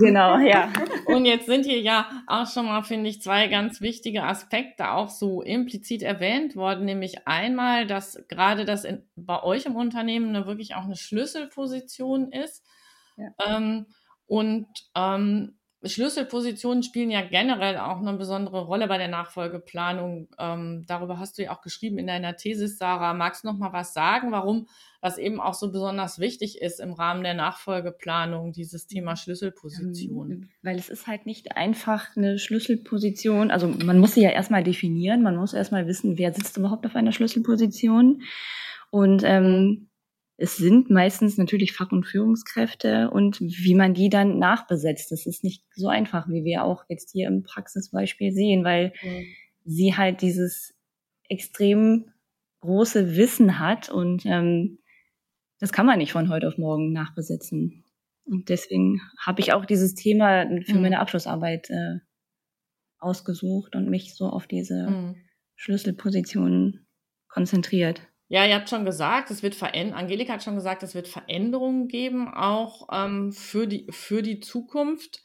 genau, 0.00 0.38
ja. 0.38 0.70
Und 1.06 1.24
jetzt 1.24 1.46
sind 1.46 1.64
hier 1.64 1.80
ja 1.80 2.22
auch 2.26 2.46
schon 2.46 2.66
mal, 2.66 2.82
finde 2.82 3.08
ich, 3.08 3.22
zwei 3.22 3.48
ganz 3.48 3.80
wichtige 3.80 4.22
Aspekte 4.22 4.90
auch 4.90 5.08
so 5.08 5.42
implizit 5.42 6.02
erwähnt 6.02 6.54
worden, 6.54 6.84
nämlich 6.84 7.26
einmal, 7.26 7.86
dass 7.86 8.22
gerade 8.28 8.64
das 8.64 8.84
in, 8.84 9.02
bei 9.16 9.42
euch 9.42 9.64
im 9.64 9.76
Unternehmen 9.76 10.28
eine, 10.28 10.46
wirklich 10.46 10.74
auch 10.74 10.84
eine 10.84 10.96
Schlüsselposition 10.96 12.30
ist. 12.30 12.64
Ja. 13.16 13.56
Ähm, 13.56 13.86
und 14.26 14.68
ähm, 14.94 15.58
Schlüsselpositionen 15.84 16.82
spielen 16.82 17.10
ja 17.10 17.22
generell 17.22 17.76
auch 17.78 17.98
eine 17.98 18.12
besondere 18.14 18.64
Rolle 18.64 18.86
bei 18.86 18.98
der 18.98 19.08
Nachfolgeplanung. 19.08 20.28
Ähm, 20.38 20.84
darüber 20.86 21.18
hast 21.18 21.38
du 21.38 21.42
ja 21.42 21.52
auch 21.52 21.60
geschrieben 21.60 21.98
in 21.98 22.06
deiner 22.06 22.36
Thesis, 22.36 22.78
Sarah. 22.78 23.14
Magst 23.14 23.42
du 23.42 23.48
noch 23.48 23.58
mal 23.58 23.72
was 23.72 23.92
sagen, 23.92 24.30
warum 24.30 24.68
das 25.00 25.18
eben 25.18 25.40
auch 25.40 25.54
so 25.54 25.72
besonders 25.72 26.20
wichtig 26.20 26.60
ist 26.60 26.78
im 26.78 26.92
Rahmen 26.92 27.24
der 27.24 27.34
Nachfolgeplanung, 27.34 28.52
dieses 28.52 28.86
Thema 28.86 29.16
Schlüsselposition? 29.16 30.30
Ähm, 30.30 30.48
weil 30.62 30.78
es 30.78 30.88
ist 30.88 31.08
halt 31.08 31.26
nicht 31.26 31.56
einfach 31.56 32.16
eine 32.16 32.38
Schlüsselposition. 32.38 33.50
Also 33.50 33.66
man 33.66 33.98
muss 33.98 34.14
sie 34.14 34.22
ja 34.22 34.30
erstmal 34.30 34.62
definieren. 34.62 35.22
Man 35.22 35.36
muss 35.36 35.52
erstmal 35.52 35.88
wissen, 35.88 36.16
wer 36.16 36.32
sitzt 36.32 36.56
überhaupt 36.56 36.86
auf 36.86 36.94
einer 36.94 37.12
Schlüsselposition. 37.12 38.22
Und 38.90 39.22
ähm, 39.24 39.88
es 40.36 40.56
sind 40.56 40.90
meistens 40.90 41.36
natürlich 41.38 41.72
Fach- 41.72 41.92
und 41.92 42.04
Führungskräfte 42.04 43.10
und 43.10 43.40
wie 43.40 43.74
man 43.74 43.94
die 43.94 44.08
dann 44.08 44.38
nachbesetzt. 44.38 45.12
Das 45.12 45.26
ist 45.26 45.44
nicht 45.44 45.64
so 45.74 45.88
einfach, 45.88 46.28
wie 46.28 46.44
wir 46.44 46.64
auch 46.64 46.84
jetzt 46.88 47.12
hier 47.12 47.28
im 47.28 47.42
Praxisbeispiel 47.42 48.32
sehen, 48.32 48.64
weil 48.64 48.92
mhm. 49.02 49.24
sie 49.64 49.96
halt 49.96 50.22
dieses 50.22 50.74
extrem 51.28 52.12
große 52.60 53.16
Wissen 53.16 53.58
hat 53.58 53.88
und 53.88 54.24
ähm, 54.26 54.78
das 55.58 55.72
kann 55.72 55.86
man 55.86 55.98
nicht 55.98 56.12
von 56.12 56.28
heute 56.28 56.48
auf 56.48 56.58
morgen 56.58 56.92
nachbesetzen. 56.92 57.84
Und 58.24 58.48
deswegen 58.48 59.00
habe 59.18 59.40
ich 59.40 59.52
auch 59.52 59.64
dieses 59.64 59.94
Thema 59.94 60.46
für 60.64 60.74
mhm. 60.74 60.82
meine 60.82 60.98
Abschlussarbeit 60.98 61.70
äh, 61.70 61.98
ausgesucht 62.98 63.74
und 63.74 63.88
mich 63.88 64.14
so 64.14 64.26
auf 64.26 64.46
diese 64.46 64.88
mhm. 64.88 65.16
Schlüsselpositionen 65.56 66.86
konzentriert. 67.28 68.02
Ja, 68.32 68.46
ihr 68.46 68.54
habt 68.54 68.70
schon 68.70 68.86
gesagt, 68.86 69.30
es 69.30 69.42
wird 69.42 69.54
verändern. 69.54 69.98
Angelika 69.98 70.32
hat 70.32 70.42
schon 70.42 70.54
gesagt, 70.54 70.82
es 70.82 70.94
wird 70.94 71.06
Veränderungen 71.06 71.86
geben, 71.86 72.32
auch 72.32 72.88
ähm, 72.90 73.30
für, 73.30 73.66
die, 73.66 73.86
für 73.90 74.22
die 74.22 74.40
Zukunft, 74.40 75.22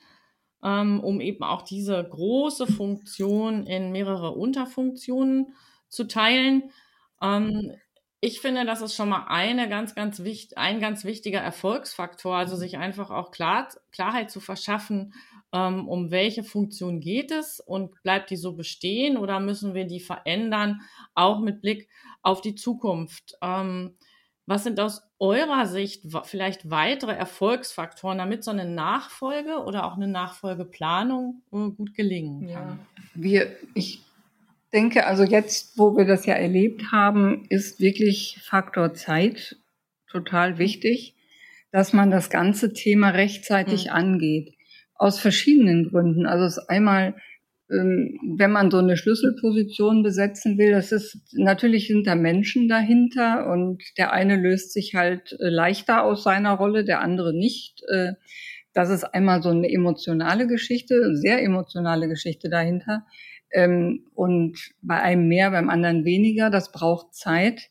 ähm, 0.62 1.00
um 1.00 1.22
eben 1.22 1.42
auch 1.42 1.62
diese 1.62 2.04
große 2.04 2.68
Funktion 2.68 3.66
in 3.66 3.94
mehrere 3.94 4.32
Unterfunktionen 4.32 5.56
zu 5.88 6.04
teilen. 6.04 6.64
Ähm, 7.22 7.72
ich 8.20 8.42
finde, 8.42 8.66
das 8.66 8.82
ist 8.82 8.96
schon 8.96 9.08
mal 9.08 9.28
eine 9.30 9.70
ganz, 9.70 9.96
ganz 9.96 10.26
wichtig, 10.26 10.58
ein 10.58 10.82
ganz 10.82 11.06
wichtiger 11.06 11.40
Erfolgsfaktor, 11.40 12.36
also 12.36 12.58
sich 12.58 12.78
einfach 12.78 13.10
auch 13.10 13.32
klar, 13.32 13.70
Klarheit 13.94 14.32
zu 14.32 14.42
verschaffen, 14.42 15.14
ähm, 15.54 15.88
um 15.88 16.12
welche 16.12 16.44
Funktion 16.44 17.00
geht 17.00 17.32
es 17.32 17.62
und 17.62 18.04
bleibt 18.04 18.32
die 18.32 18.36
so 18.36 18.54
bestehen 18.54 19.16
oder 19.16 19.40
müssen 19.40 19.74
wir 19.74 19.86
die 19.86 20.02
verändern, 20.02 20.82
auch 21.16 21.40
mit 21.40 21.62
Blick 21.62 21.88
auf 22.28 22.42
die 22.42 22.56
Zukunft. 22.56 23.38
Ähm, 23.42 23.92
was 24.46 24.64
sind 24.64 24.80
aus 24.80 25.02
eurer 25.18 25.66
Sicht 25.66 26.04
vielleicht 26.26 26.70
weitere 26.70 27.14
Erfolgsfaktoren, 27.14 28.18
damit 28.18 28.44
so 28.44 28.52
eine 28.52 28.66
Nachfolge 28.66 29.64
oder 29.66 29.86
auch 29.86 29.96
eine 29.96 30.08
Nachfolgeplanung 30.08 31.42
äh, 31.52 31.70
gut 31.72 31.94
gelingen 31.96 32.48
kann? 32.48 32.50
Ja. 32.50 32.80
Wir, 33.16 33.56
ich 33.74 34.02
denke, 34.74 35.06
also 35.08 35.24
jetzt, 35.24 35.78
wo 35.78 35.96
wir 35.96 36.06
das 36.06 36.26
ja 36.26 36.34
erlebt 36.34 36.92
haben, 36.92 37.46
ist 37.50 37.80
wirklich 37.80 38.40
Faktor 38.44 38.94
Zeit 38.94 39.58
total 40.10 40.58
wichtig, 40.58 41.16
dass 41.72 41.94
man 41.94 42.12
das 42.12 42.30
ganze 42.30 42.74
Thema 42.74 43.10
rechtzeitig 43.10 43.86
mhm. 43.86 43.92
angeht. 43.92 44.54
Aus 44.96 45.20
verschiedenen 45.20 45.90
Gründen. 45.90 46.26
Also 46.26 46.46
es 46.46 46.58
ist 46.58 46.70
einmal 46.70 47.16
wenn 47.70 48.52
man 48.52 48.72
so 48.72 48.78
eine 48.78 48.96
Schlüsselposition 48.96 50.02
besetzen 50.02 50.58
will, 50.58 50.72
das 50.72 50.92
ist 50.94 51.20
natürlich 51.34 51.88
sind 51.88 52.08
da 52.08 52.16
Menschen 52.16 52.70
dahinter 52.70 53.52
und 53.52 53.84
der 53.98 54.14
eine 54.14 54.38
löst 54.38 54.72
sich 54.72 54.96
halt 54.96 55.34
äh, 55.34 55.50
leichter 55.50 56.04
aus 56.04 56.24
seiner 56.24 56.54
Rolle, 56.54 56.86
der 56.86 57.02
andere 57.02 57.34
nicht. 57.34 57.82
Äh, 57.90 58.14
das 58.74 58.90
ist 58.90 59.04
einmal 59.04 59.42
so 59.42 59.50
eine 59.50 59.70
emotionale 59.70 60.48
Geschichte, 60.48 61.16
sehr 61.16 61.44
emotionale 61.44 62.08
Geschichte 62.08 62.50
dahinter. 62.50 63.06
Ähm, 63.52 64.06
und 64.14 64.58
bei 64.82 65.02
einem 65.02 65.28
mehr, 65.28 65.52
beim 65.52 65.70
anderen 65.70 66.06
weniger. 66.06 66.50
Das 66.50 66.72
braucht 66.72 67.14
Zeit. 67.16 67.70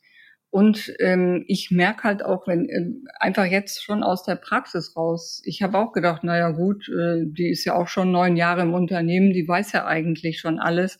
Und 0.50 0.94
ähm, 1.00 1.44
ich 1.48 1.70
merke 1.70 2.04
halt 2.04 2.24
auch, 2.24 2.46
wenn 2.46 2.68
äh, 2.68 3.10
einfach 3.20 3.44
jetzt 3.44 3.82
schon 3.82 4.02
aus 4.02 4.22
der 4.22 4.36
Praxis 4.36 4.96
raus, 4.96 5.42
ich 5.44 5.62
habe 5.62 5.78
auch 5.78 5.92
gedacht, 5.92 6.24
naja 6.24 6.50
gut, 6.50 6.88
äh, 6.88 7.24
die 7.26 7.50
ist 7.50 7.64
ja 7.64 7.74
auch 7.74 7.88
schon 7.88 8.12
neun 8.12 8.36
Jahre 8.36 8.62
im 8.62 8.72
Unternehmen, 8.72 9.32
die 9.32 9.46
weiß 9.46 9.72
ja 9.72 9.86
eigentlich 9.86 10.40
schon 10.40 10.58
alles. 10.58 10.98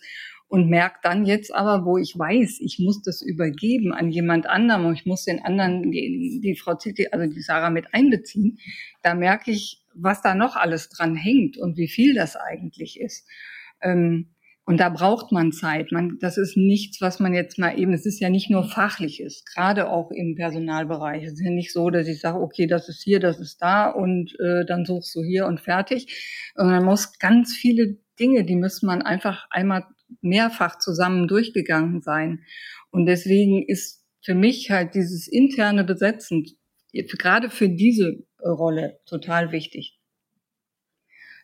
Und 0.48 0.68
merke 0.68 0.98
dann 1.02 1.26
jetzt 1.26 1.52
aber, 1.52 1.84
wo 1.84 1.98
ich 1.98 2.16
weiß, 2.16 2.58
ich 2.60 2.78
muss 2.78 3.02
das 3.02 3.20
übergeben 3.20 3.92
an 3.92 4.10
jemand 4.10 4.46
anderem 4.46 4.86
und 4.86 4.94
ich 4.94 5.04
muss 5.04 5.24
den 5.24 5.44
anderen, 5.44 5.90
die, 5.90 6.40
die 6.40 6.54
Frau 6.54 6.76
Zicke, 6.76 7.12
also 7.12 7.26
die 7.26 7.40
Sarah 7.40 7.70
mit 7.70 7.92
einbeziehen, 7.92 8.58
da 9.02 9.14
merke 9.14 9.50
ich, 9.50 9.82
was 9.92 10.22
da 10.22 10.34
noch 10.36 10.54
alles 10.54 10.88
dran 10.88 11.16
hängt 11.16 11.56
und 11.56 11.76
wie 11.76 11.88
viel 11.88 12.14
das 12.14 12.36
eigentlich 12.36 13.00
ist. 13.00 13.26
Ähm, 13.82 14.35
und 14.68 14.80
da 14.80 14.88
braucht 14.88 15.30
man 15.30 15.52
Zeit. 15.52 15.92
Man, 15.92 16.18
das 16.20 16.38
ist 16.38 16.56
nichts, 16.56 17.00
was 17.00 17.20
man 17.20 17.32
jetzt 17.32 17.56
mal 17.56 17.78
eben, 17.78 17.92
es 17.92 18.04
ist 18.04 18.18
ja 18.18 18.30
nicht 18.30 18.50
nur 18.50 18.64
fachliches, 18.64 19.44
gerade 19.44 19.88
auch 19.88 20.10
im 20.10 20.34
Personalbereich. 20.34 21.22
Es 21.22 21.34
ist 21.34 21.44
ja 21.44 21.52
nicht 21.52 21.72
so, 21.72 21.88
dass 21.88 22.08
ich 22.08 22.20
sage, 22.20 22.40
okay, 22.40 22.66
das 22.66 22.88
ist 22.88 23.00
hier, 23.00 23.20
das 23.20 23.38
ist 23.38 23.62
da 23.62 23.88
und 23.88 24.34
äh, 24.40 24.66
dann 24.66 24.84
suchst 24.84 25.14
du 25.14 25.22
hier 25.22 25.46
und 25.46 25.60
fertig. 25.60 26.52
Und 26.56 26.66
man 26.66 26.84
muss 26.84 27.16
ganz 27.20 27.54
viele 27.54 27.98
Dinge, 28.18 28.44
die 28.44 28.56
müssen 28.56 28.86
man 28.86 29.02
einfach 29.02 29.46
einmal 29.50 29.84
mehrfach 30.20 30.78
zusammen 30.80 31.28
durchgegangen 31.28 32.02
sein. 32.02 32.42
Und 32.90 33.06
deswegen 33.06 33.64
ist 33.64 34.04
für 34.20 34.34
mich 34.34 34.72
halt 34.72 34.96
dieses 34.96 35.28
interne 35.28 35.84
Besetzen, 35.84 36.44
gerade 36.92 37.50
für 37.50 37.68
diese 37.68 38.24
Rolle, 38.44 38.98
total 39.06 39.52
wichtig. 39.52 40.00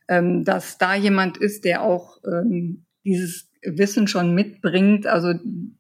Ähm, 0.09 0.43
dass 0.43 0.77
da 0.79 0.97
jemand 0.97 1.37
ist, 1.37 1.65
der 1.65 1.83
auch 1.83 2.19
ähm, 2.25 2.85
dieses 3.05 3.51
Wissen 3.63 4.09
schon 4.09 4.35
mitbringt, 4.35 5.07
also 5.07 5.35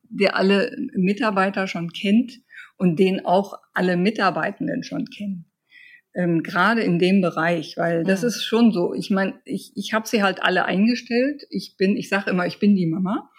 der 0.08 0.36
alle 0.36 0.76
Mitarbeiter 0.94 1.66
schon 1.66 1.92
kennt 1.92 2.40
und 2.76 2.98
den 2.98 3.24
auch 3.24 3.54
alle 3.74 3.96
Mitarbeitenden 3.96 4.82
schon 4.82 5.06
kennen. 5.06 5.46
Ähm, 6.14 6.42
gerade 6.42 6.82
in 6.82 6.98
dem 6.98 7.22
Bereich, 7.22 7.76
weil 7.78 8.04
das 8.04 8.22
ja. 8.22 8.28
ist 8.28 8.44
schon 8.44 8.72
so. 8.72 8.92
Ich 8.92 9.10
meine, 9.10 9.40
ich, 9.44 9.72
ich 9.76 9.94
habe 9.94 10.06
sie 10.06 10.22
halt 10.22 10.42
alle 10.42 10.66
eingestellt. 10.66 11.42
Ich 11.48 11.76
bin, 11.78 11.96
ich 11.96 12.10
sage 12.10 12.30
immer, 12.30 12.46
ich 12.46 12.58
bin 12.58 12.76
die 12.76 12.86
Mama. 12.86 13.30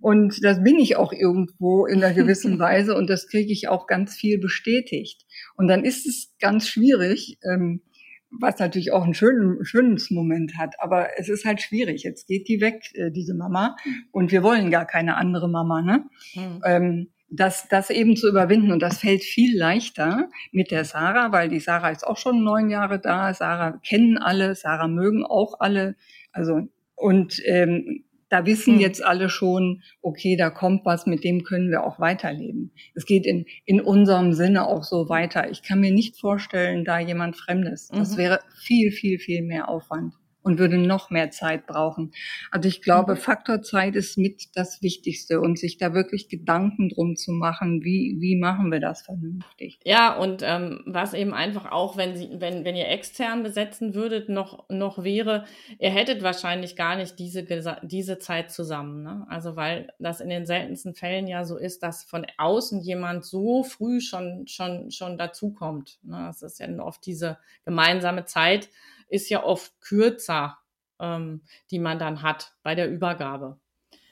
Und 0.00 0.44
das 0.44 0.62
bin 0.62 0.78
ich 0.78 0.96
auch 0.96 1.12
irgendwo 1.12 1.86
in 1.86 2.02
einer 2.02 2.14
gewissen 2.14 2.58
Weise 2.58 2.94
und 2.94 3.08
das 3.08 3.28
kriege 3.28 3.52
ich 3.52 3.68
auch 3.68 3.86
ganz 3.86 4.14
viel 4.14 4.38
bestätigt. 4.38 5.24
Und 5.56 5.68
dann 5.68 5.84
ist 5.84 6.06
es 6.06 6.34
ganz 6.38 6.68
schwierig, 6.68 7.38
ähm, 7.42 7.82
was 8.30 8.58
natürlich 8.58 8.92
auch 8.92 9.04
ein 9.04 9.14
schönen, 9.14 9.64
schönes 9.64 10.10
Moment 10.10 10.58
hat. 10.58 10.74
Aber 10.80 11.18
es 11.18 11.28
ist 11.28 11.44
halt 11.44 11.60
schwierig. 11.60 12.02
Jetzt 12.02 12.26
geht 12.26 12.48
die 12.48 12.60
weg, 12.60 12.90
äh, 12.94 13.10
diese 13.10 13.34
Mama. 13.34 13.76
Und 14.12 14.32
wir 14.32 14.42
wollen 14.42 14.70
gar 14.70 14.86
keine 14.86 15.16
andere 15.16 15.48
Mama. 15.48 15.82
Ne? 15.82 16.04
Mhm. 16.34 16.62
Ähm, 16.64 17.08
das, 17.30 17.68
das 17.68 17.90
eben 17.90 18.16
zu 18.16 18.28
überwinden. 18.28 18.72
Und 18.72 18.80
das 18.80 18.98
fällt 18.98 19.22
viel 19.22 19.56
leichter 19.56 20.28
mit 20.52 20.70
der 20.70 20.84
Sarah, 20.84 21.32
weil 21.32 21.48
die 21.48 21.60
Sarah 21.60 21.90
ist 21.90 22.06
auch 22.06 22.16
schon 22.16 22.42
neun 22.42 22.70
Jahre 22.70 22.98
da. 23.00 23.32
Sarah 23.34 23.80
kennen 23.86 24.18
alle, 24.18 24.54
Sarah 24.54 24.88
mögen 24.88 25.24
auch 25.24 25.60
alle. 25.60 25.96
Also 26.32 26.68
und 26.94 27.40
ähm, 27.44 28.04
da 28.28 28.46
wissen 28.46 28.74
hm. 28.74 28.80
jetzt 28.80 29.04
alle 29.04 29.28
schon, 29.28 29.82
okay, 30.02 30.36
da 30.36 30.50
kommt 30.50 30.84
was, 30.84 31.06
mit 31.06 31.24
dem 31.24 31.44
können 31.44 31.70
wir 31.70 31.84
auch 31.84 31.98
weiterleben. 31.98 32.72
Es 32.94 33.06
geht 33.06 33.26
in, 33.26 33.46
in 33.64 33.80
unserem 33.80 34.32
Sinne 34.32 34.66
auch 34.66 34.84
so 34.84 35.08
weiter. 35.08 35.50
Ich 35.50 35.62
kann 35.62 35.80
mir 35.80 35.92
nicht 35.92 36.16
vorstellen, 36.18 36.84
da 36.84 36.98
jemand 36.98 37.36
Fremdes. 37.36 37.88
Das 37.88 38.12
mhm. 38.12 38.18
wäre 38.18 38.40
viel, 38.62 38.90
viel, 38.90 39.18
viel 39.18 39.42
mehr 39.42 39.68
Aufwand 39.68 40.14
und 40.42 40.58
würde 40.58 40.78
noch 40.78 41.10
mehr 41.10 41.30
Zeit 41.30 41.66
brauchen. 41.66 42.12
Also 42.50 42.68
ich 42.68 42.80
glaube, 42.80 43.14
mhm. 43.14 43.18
Faktor 43.18 43.62
Zeit 43.62 43.96
ist 43.96 44.16
mit 44.16 44.48
das 44.54 44.82
Wichtigste 44.82 45.40
und 45.40 45.58
sich 45.58 45.78
da 45.78 45.94
wirklich 45.94 46.28
Gedanken 46.28 46.88
drum 46.88 47.16
zu 47.16 47.32
machen, 47.32 47.82
wie, 47.84 48.16
wie 48.20 48.36
machen 48.36 48.70
wir 48.72 48.80
das 48.80 49.02
vernünftig. 49.02 49.78
Ja, 49.84 50.16
und 50.16 50.42
ähm, 50.44 50.82
was 50.86 51.12
eben 51.12 51.34
einfach 51.34 51.70
auch, 51.70 51.96
wenn, 51.96 52.16
Sie, 52.16 52.30
wenn, 52.34 52.64
wenn 52.64 52.76
ihr 52.76 52.88
extern 52.88 53.42
besetzen 53.42 53.94
würdet, 53.94 54.28
noch, 54.28 54.68
noch 54.68 55.04
wäre, 55.04 55.44
ihr 55.78 55.90
hättet 55.90 56.22
wahrscheinlich 56.22 56.76
gar 56.76 56.96
nicht 56.96 57.18
diese, 57.18 57.44
diese 57.82 58.18
Zeit 58.18 58.50
zusammen. 58.50 59.02
Ne? 59.02 59.26
Also 59.28 59.56
weil 59.56 59.92
das 59.98 60.20
in 60.20 60.28
den 60.28 60.46
seltensten 60.46 60.94
Fällen 60.94 61.26
ja 61.26 61.44
so 61.44 61.56
ist, 61.56 61.82
dass 61.82 62.04
von 62.04 62.26
außen 62.36 62.80
jemand 62.80 63.24
so 63.24 63.64
früh 63.64 64.00
schon, 64.00 64.46
schon, 64.46 64.90
schon 64.90 65.18
dazukommt. 65.18 65.98
Ne? 66.02 66.24
Das 66.26 66.42
ist 66.42 66.60
ja 66.60 66.68
oft 66.78 67.04
diese 67.04 67.38
gemeinsame 67.64 68.24
Zeit, 68.24 68.68
ist 69.08 69.28
ja 69.30 69.42
oft 69.42 69.72
kürzer, 69.80 70.58
ähm, 71.00 71.42
die 71.70 71.78
man 71.78 71.98
dann 71.98 72.22
hat 72.22 72.52
bei 72.62 72.74
der 72.74 72.90
Übergabe. 72.90 73.60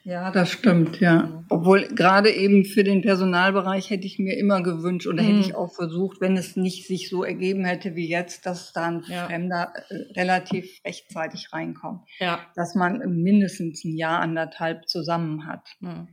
Ja, 0.07 0.31
das 0.31 0.51
stimmt, 0.51 1.01
ja. 1.01 1.43
Obwohl 1.49 1.89
gerade 1.89 2.31
eben 2.31 2.63
für 2.63 2.85
den 2.85 3.01
Personalbereich 3.01 3.89
hätte 3.89 4.07
ich 4.07 4.19
mir 4.19 4.37
immer 4.37 4.63
gewünscht 4.63 5.05
oder 5.05 5.21
mhm. 5.21 5.27
hätte 5.27 5.39
ich 5.41 5.55
auch 5.55 5.75
versucht, 5.75 6.21
wenn 6.21 6.37
es 6.37 6.55
nicht 6.55 6.87
sich 6.87 7.09
so 7.09 7.25
ergeben 7.25 7.65
hätte 7.65 7.93
wie 7.95 8.07
jetzt, 8.07 8.45
dass 8.45 8.71
da 8.71 8.85
ein 8.85 9.03
ja. 9.09 9.25
Fremder 9.25 9.73
äh, 9.89 9.95
relativ 10.17 10.79
rechtzeitig 10.85 11.51
reinkommt. 11.51 12.07
Ja. 12.19 12.39
Dass 12.55 12.73
man 12.73 12.99
mindestens 13.21 13.83
ein 13.83 13.97
Jahr, 13.97 14.21
anderthalb 14.21 14.87
zusammen 14.87 15.45
hat. 15.45 15.67
Mhm. 15.81 16.07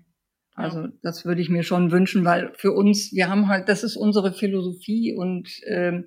Also 0.55 0.87
das 1.03 1.25
würde 1.25 1.41
ich 1.43 1.49
mir 1.49 1.65
schon 1.65 1.91
wünschen, 1.91 2.25
weil 2.25 2.53
für 2.55 2.73
uns, 2.73 3.13
wir 3.13 3.29
haben 3.29 3.49
halt, 3.49 3.69
das 3.69 3.83
ist 3.83 3.97
unsere 3.97 4.33
Philosophie 4.33 5.13
und 5.13 5.49
ähm, 5.67 6.07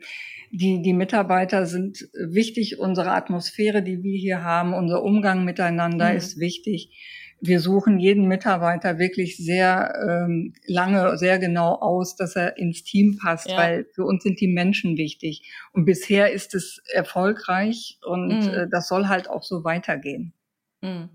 die, 0.51 0.81
die 0.81 0.93
Mitarbeiter 0.93 1.65
sind 1.65 2.07
wichtig, 2.13 2.79
unsere 2.79 3.11
Atmosphäre, 3.11 3.83
die 3.83 4.03
wir 4.03 4.17
hier 4.17 4.43
haben, 4.43 4.73
unser 4.73 5.03
Umgang 5.03 5.43
miteinander 5.43 6.11
mhm. 6.11 6.17
ist 6.17 6.39
wichtig. 6.39 6.97
Wir 7.41 7.59
suchen 7.59 7.99
jeden 7.99 8.27
Mitarbeiter 8.27 8.97
wirklich 8.97 9.35
sehr 9.37 9.93
ähm, 10.09 10.53
lange, 10.65 11.17
sehr 11.17 11.39
genau 11.39 11.75
aus, 11.75 12.15
dass 12.15 12.35
er 12.37 12.57
ins 12.57 12.83
Team 12.83 13.19
passt, 13.21 13.49
ja. 13.49 13.57
weil 13.57 13.85
für 13.93 14.05
uns 14.05 14.23
sind 14.23 14.39
die 14.39 14.47
Menschen 14.47 14.97
wichtig. 14.97 15.43
Und 15.73 15.83
bisher 15.83 16.31
ist 16.31 16.55
es 16.55 16.81
erfolgreich 16.91 17.99
und 18.01 18.29
mhm. 18.29 18.53
äh, 18.53 18.67
das 18.71 18.87
soll 18.87 19.07
halt 19.07 19.29
auch 19.29 19.43
so 19.43 19.65
weitergehen. 19.65 20.33
Mhm. 20.81 21.09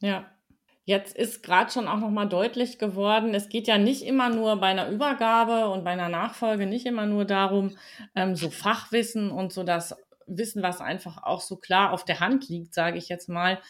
Ja. 0.00 0.33
Jetzt 0.86 1.16
ist 1.16 1.42
gerade 1.42 1.72
schon 1.72 1.88
auch 1.88 1.98
nochmal 1.98 2.28
deutlich 2.28 2.78
geworden, 2.78 3.34
es 3.34 3.48
geht 3.48 3.66
ja 3.66 3.78
nicht 3.78 4.02
immer 4.02 4.28
nur 4.28 4.56
bei 4.56 4.66
einer 4.66 4.90
Übergabe 4.90 5.68
und 5.68 5.82
bei 5.82 5.92
einer 5.92 6.10
Nachfolge 6.10 6.66
nicht 6.66 6.84
immer 6.84 7.06
nur 7.06 7.24
darum, 7.24 7.76
ähm, 8.14 8.36
so 8.36 8.50
Fachwissen 8.50 9.30
und 9.30 9.52
so 9.52 9.62
das 9.62 9.96
Wissen, 10.26 10.62
was 10.62 10.82
einfach 10.82 11.22
auch 11.22 11.40
so 11.40 11.56
klar 11.56 11.92
auf 11.92 12.04
der 12.04 12.20
Hand 12.20 12.48
liegt, 12.48 12.74
sage 12.74 12.98
ich 12.98 13.08
jetzt 13.08 13.30
mal, 13.30 13.60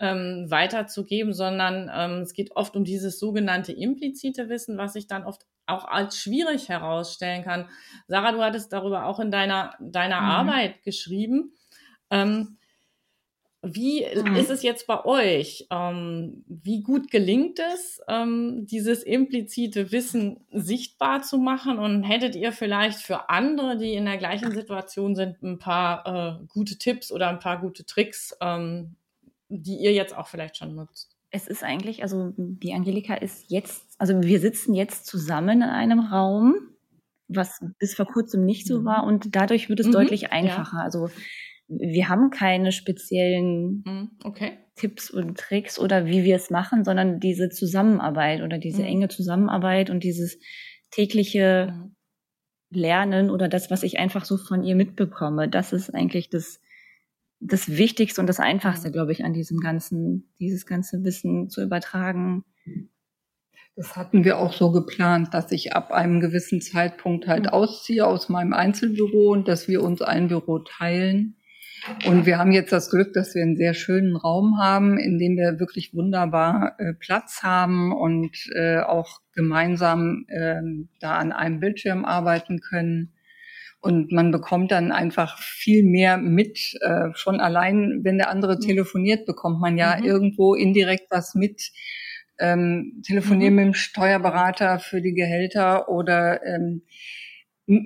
ähm, 0.00 0.46
weiterzugeben, 0.48 1.32
sondern 1.32 1.90
ähm, 1.94 2.22
es 2.22 2.32
geht 2.32 2.56
oft 2.56 2.74
um 2.74 2.84
dieses 2.84 3.20
sogenannte 3.20 3.72
implizite 3.72 4.48
Wissen, 4.48 4.76
was 4.76 4.94
sich 4.94 5.06
dann 5.06 5.24
oft 5.24 5.42
auch 5.66 5.84
als 5.84 6.18
schwierig 6.18 6.68
herausstellen 6.68 7.44
kann. 7.44 7.68
Sarah, 8.08 8.32
du 8.32 8.42
hattest 8.42 8.72
darüber 8.72 9.06
auch 9.06 9.20
in 9.20 9.30
deiner, 9.30 9.76
deiner 9.80 10.20
mhm. 10.20 10.26
Arbeit 10.26 10.82
geschrieben. 10.82 11.52
Ähm, 12.10 12.58
wie 13.64 14.04
mhm. 14.04 14.36
ist 14.36 14.50
es 14.50 14.62
jetzt 14.62 14.86
bei 14.86 15.04
euch? 15.04 15.66
Ähm, 15.70 16.44
wie 16.46 16.82
gut 16.82 17.10
gelingt 17.10 17.58
es, 17.58 18.00
ähm, 18.08 18.66
dieses 18.66 19.02
implizite 19.02 19.90
Wissen 19.90 20.44
sichtbar 20.52 21.22
zu 21.22 21.38
machen? 21.38 21.78
Und 21.78 22.02
hättet 22.02 22.36
ihr 22.36 22.52
vielleicht 22.52 22.98
für 22.98 23.30
andere, 23.30 23.78
die 23.78 23.94
in 23.94 24.04
der 24.04 24.18
gleichen 24.18 24.52
Situation 24.52 25.16
sind, 25.16 25.42
ein 25.42 25.58
paar 25.58 26.40
äh, 26.42 26.46
gute 26.52 26.76
Tipps 26.76 27.10
oder 27.10 27.28
ein 27.28 27.38
paar 27.38 27.60
gute 27.60 27.86
Tricks, 27.86 28.36
ähm, 28.40 28.96
die 29.48 29.76
ihr 29.76 29.92
jetzt 29.92 30.16
auch 30.16 30.28
vielleicht 30.28 30.56
schon 30.58 30.74
nutzt? 30.74 31.16
Es 31.30 31.46
ist 31.46 31.64
eigentlich, 31.64 32.02
also 32.02 32.32
die 32.36 32.74
Angelika 32.74 33.14
ist 33.14 33.50
jetzt, 33.50 33.84
also 33.98 34.22
wir 34.22 34.40
sitzen 34.40 34.74
jetzt 34.74 35.06
zusammen 35.06 35.62
in 35.62 35.68
einem 35.68 36.00
Raum, 36.00 36.54
was 37.28 37.60
bis 37.78 37.94
vor 37.94 38.06
kurzem 38.06 38.44
nicht 38.44 38.66
so 38.66 38.80
mhm. 38.80 38.84
war 38.84 39.04
und 39.04 39.34
dadurch 39.34 39.68
wird 39.68 39.80
es 39.80 39.86
mhm, 39.86 39.92
deutlich 39.92 40.32
einfacher. 40.32 40.78
Ja. 40.78 40.84
Also 40.84 41.10
wir 41.68 42.08
haben 42.08 42.30
keine 42.30 42.72
speziellen 42.72 43.82
mhm, 43.84 44.10
okay. 44.22 44.58
Tipps 44.76 45.10
und 45.10 45.38
Tricks 45.38 45.78
oder 45.78 46.06
wie 46.06 46.24
wir 46.24 46.36
es 46.36 46.50
machen, 46.50 46.84
sondern 46.84 47.20
diese 47.20 47.48
Zusammenarbeit 47.48 48.42
oder 48.42 48.58
diese 48.58 48.82
mhm. 48.82 48.88
enge 48.88 49.08
Zusammenarbeit 49.08 49.90
und 49.90 50.04
dieses 50.04 50.38
tägliche 50.90 51.72
mhm. 51.72 51.96
Lernen 52.70 53.30
oder 53.30 53.48
das, 53.48 53.70
was 53.70 53.84
ich 53.84 53.98
einfach 53.98 54.24
so 54.24 54.36
von 54.36 54.64
ihr 54.64 54.74
mitbekomme, 54.74 55.48
das 55.48 55.72
ist 55.72 55.94
eigentlich 55.94 56.28
das, 56.28 56.60
das 57.38 57.76
Wichtigste 57.76 58.20
und 58.20 58.26
das 58.26 58.40
Einfachste, 58.40 58.88
mhm. 58.88 58.92
glaube 58.92 59.12
ich, 59.12 59.24
an 59.24 59.32
diesem 59.32 59.60
ganzen, 59.60 60.32
dieses 60.40 60.66
ganze 60.66 61.04
Wissen 61.04 61.48
zu 61.48 61.62
übertragen. 61.62 62.44
Das 63.76 63.96
hatten 63.96 64.24
wir 64.24 64.38
auch 64.38 64.52
so 64.52 64.72
geplant, 64.72 65.34
dass 65.34 65.52
ich 65.52 65.72
ab 65.72 65.92
einem 65.92 66.20
gewissen 66.20 66.60
Zeitpunkt 66.60 67.28
halt 67.28 67.44
mhm. 67.44 67.50
ausziehe 67.50 68.06
aus 68.06 68.28
meinem 68.28 68.52
Einzelbüro 68.52 69.30
und 69.30 69.46
dass 69.46 69.68
wir 69.68 69.82
uns 69.82 70.02
ein 70.02 70.28
Büro 70.28 70.58
teilen 70.58 71.36
und 72.06 72.26
wir 72.26 72.38
haben 72.38 72.52
jetzt 72.52 72.72
das 72.72 72.90
Glück, 72.90 73.12
dass 73.12 73.34
wir 73.34 73.42
einen 73.42 73.56
sehr 73.56 73.74
schönen 73.74 74.16
Raum 74.16 74.58
haben, 74.58 74.98
in 74.98 75.18
dem 75.18 75.36
wir 75.36 75.60
wirklich 75.60 75.94
wunderbar 75.94 76.76
äh, 76.78 76.94
Platz 76.94 77.42
haben 77.42 77.92
und 77.92 78.36
äh, 78.54 78.78
auch 78.78 79.20
gemeinsam 79.34 80.24
äh, 80.28 80.62
da 81.00 81.16
an 81.16 81.32
einem 81.32 81.60
Bildschirm 81.60 82.04
arbeiten 82.04 82.60
können. 82.60 83.12
Und 83.80 84.12
man 84.12 84.30
bekommt 84.30 84.72
dann 84.72 84.92
einfach 84.92 85.38
viel 85.38 85.84
mehr 85.84 86.16
mit. 86.16 86.74
Äh, 86.80 87.10
schon 87.14 87.40
allein, 87.40 88.00
wenn 88.02 88.16
der 88.16 88.30
andere 88.30 88.58
telefoniert, 88.58 89.26
bekommt 89.26 89.60
man 89.60 89.76
ja 89.76 89.98
mhm. 89.98 90.04
irgendwo 90.04 90.54
indirekt 90.54 91.10
was 91.10 91.34
mit. 91.34 91.70
Ähm, 92.38 93.02
telefonieren 93.06 93.52
mhm. 93.52 93.56
mit 93.56 93.66
dem 93.66 93.74
Steuerberater 93.74 94.78
für 94.78 95.02
die 95.02 95.12
Gehälter 95.12 95.88
oder 95.88 96.44
ähm, 96.44 96.82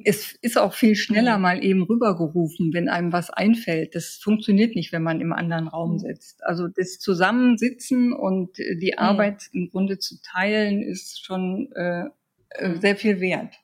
es 0.04 0.36
ist 0.42 0.58
auch 0.58 0.74
viel 0.74 0.96
schneller 0.96 1.36
mhm. 1.36 1.42
mal 1.42 1.64
eben 1.64 1.82
rübergerufen, 1.84 2.72
wenn 2.72 2.88
einem 2.88 3.12
was 3.12 3.30
einfällt. 3.30 3.94
Das 3.94 4.16
funktioniert 4.16 4.74
nicht, 4.74 4.92
wenn 4.92 5.02
man 5.02 5.20
im 5.20 5.32
anderen 5.32 5.68
Raum 5.68 5.92
mhm. 5.92 5.98
sitzt. 5.98 6.44
Also 6.44 6.66
das 6.68 6.98
Zusammensitzen 6.98 8.12
und 8.12 8.58
äh, 8.58 8.76
die 8.76 8.92
mhm. 8.92 8.98
Arbeit 8.98 9.48
im 9.52 9.70
Grunde 9.70 9.98
zu 9.98 10.16
teilen, 10.22 10.82
ist 10.82 11.24
schon 11.24 11.70
äh, 11.76 12.06
äh, 12.50 12.76
sehr 12.80 12.96
viel 12.96 13.20
wert. 13.20 13.54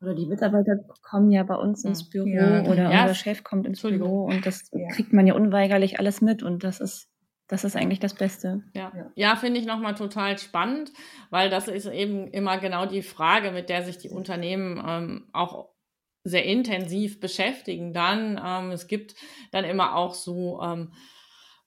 Oder 0.00 0.14
die 0.14 0.26
Mitarbeiter 0.26 0.78
kommen 1.02 1.30
ja 1.30 1.42
bei 1.42 1.56
uns 1.56 1.84
ins 1.84 2.08
Büro 2.08 2.28
ja. 2.28 2.64
oder 2.64 2.90
ja. 2.90 3.02
unser 3.02 3.14
Chef 3.14 3.42
kommt 3.42 3.66
ins 3.66 3.80
Büro 3.80 4.26
und 4.26 4.44
das 4.44 4.70
kriegt 4.92 5.12
man 5.14 5.26
ja 5.26 5.34
unweigerlich 5.34 5.98
alles 5.98 6.20
mit 6.20 6.42
und 6.42 6.64
das 6.64 6.80
ist 6.80 7.08
das 7.48 7.64
ist 7.64 7.76
eigentlich 7.76 8.00
das 8.00 8.14
Beste. 8.14 8.62
Ja, 8.74 8.92
ja. 9.14 9.36
finde 9.36 9.60
ich 9.60 9.66
nochmal 9.66 9.94
total 9.94 10.38
spannend, 10.38 10.92
weil 11.30 11.48
das 11.48 11.68
ist 11.68 11.86
eben 11.86 12.28
immer 12.28 12.58
genau 12.58 12.86
die 12.86 13.02
Frage, 13.02 13.52
mit 13.52 13.68
der 13.68 13.84
sich 13.84 13.98
die 13.98 14.08
Unternehmen 14.08 14.82
ähm, 14.84 15.28
auch 15.32 15.68
sehr 16.24 16.44
intensiv 16.44 17.20
beschäftigen. 17.20 17.92
Dann, 17.92 18.40
ähm, 18.44 18.72
es 18.72 18.88
gibt 18.88 19.14
dann 19.52 19.64
immer 19.64 19.94
auch 19.94 20.14
so, 20.14 20.60
ähm, 20.60 20.92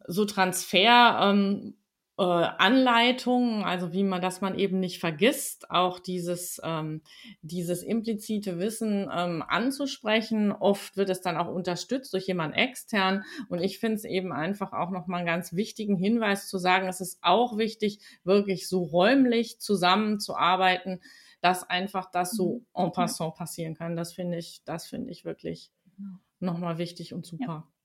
so 0.06 0.26
Transfer, 0.26 1.20
ähm, 1.22 1.79
äh, 2.20 2.22
Anleitungen, 2.22 3.64
also 3.64 3.94
wie 3.94 4.04
man, 4.04 4.22
dass 4.22 4.42
man 4.42 4.60
eben 4.60 4.82
nicht 4.82 5.00
vergisst, 5.00 5.72
auch 5.72 6.00
dieses, 6.00 6.60
ähm, 6.66 7.02
dieses 7.42 7.82
implizite 7.82 8.60
Wissen 8.60 9.10
ähm, 9.10 9.42
anzusprechen. 9.48 10.52
Oft 10.52 10.98
wird 10.98 11.10
es 11.10 11.22
dann 11.22 11.38
auch 11.38 11.48
unterstützt 11.48 12.14
durch 12.14 12.28
jemand 12.28 12.58
extern. 12.58 13.24
Und 13.48 13.62
ich 13.62 13.80
finde 13.80 13.96
es 13.96 14.04
eben 14.04 14.34
einfach 14.34 14.74
auch 14.74 14.90
nochmal 14.90 15.20
einen 15.20 15.28
ganz 15.28 15.54
wichtigen 15.54 15.96
Hinweis 15.96 16.50
zu 16.50 16.58
sagen, 16.58 16.90
es 16.90 17.00
ist 17.00 17.20
auch 17.22 17.58
wichtig, 17.58 18.00
wirklich 18.26 18.68
so 18.68 18.84
räumlich 18.84 19.62
zusammenzuarbeiten, 19.62 21.00
dass 21.40 21.70
einfach 21.70 22.12
das 22.12 22.32
so 22.32 22.66
mhm. 22.76 22.84
en 22.84 22.92
passant 22.92 23.36
passieren 23.36 23.76
kann. 23.76 23.96
Das 23.96 24.12
finde 24.12 24.38
ich, 24.38 24.62
das 24.66 24.88
finde 24.88 25.10
ich 25.12 25.24
wirklich 25.24 25.72
genau. 25.96 26.20
nochmal 26.42 26.80
wichtig 26.80 27.14
und 27.14 27.26
super. 27.26 27.46
Ja. 27.66 27.79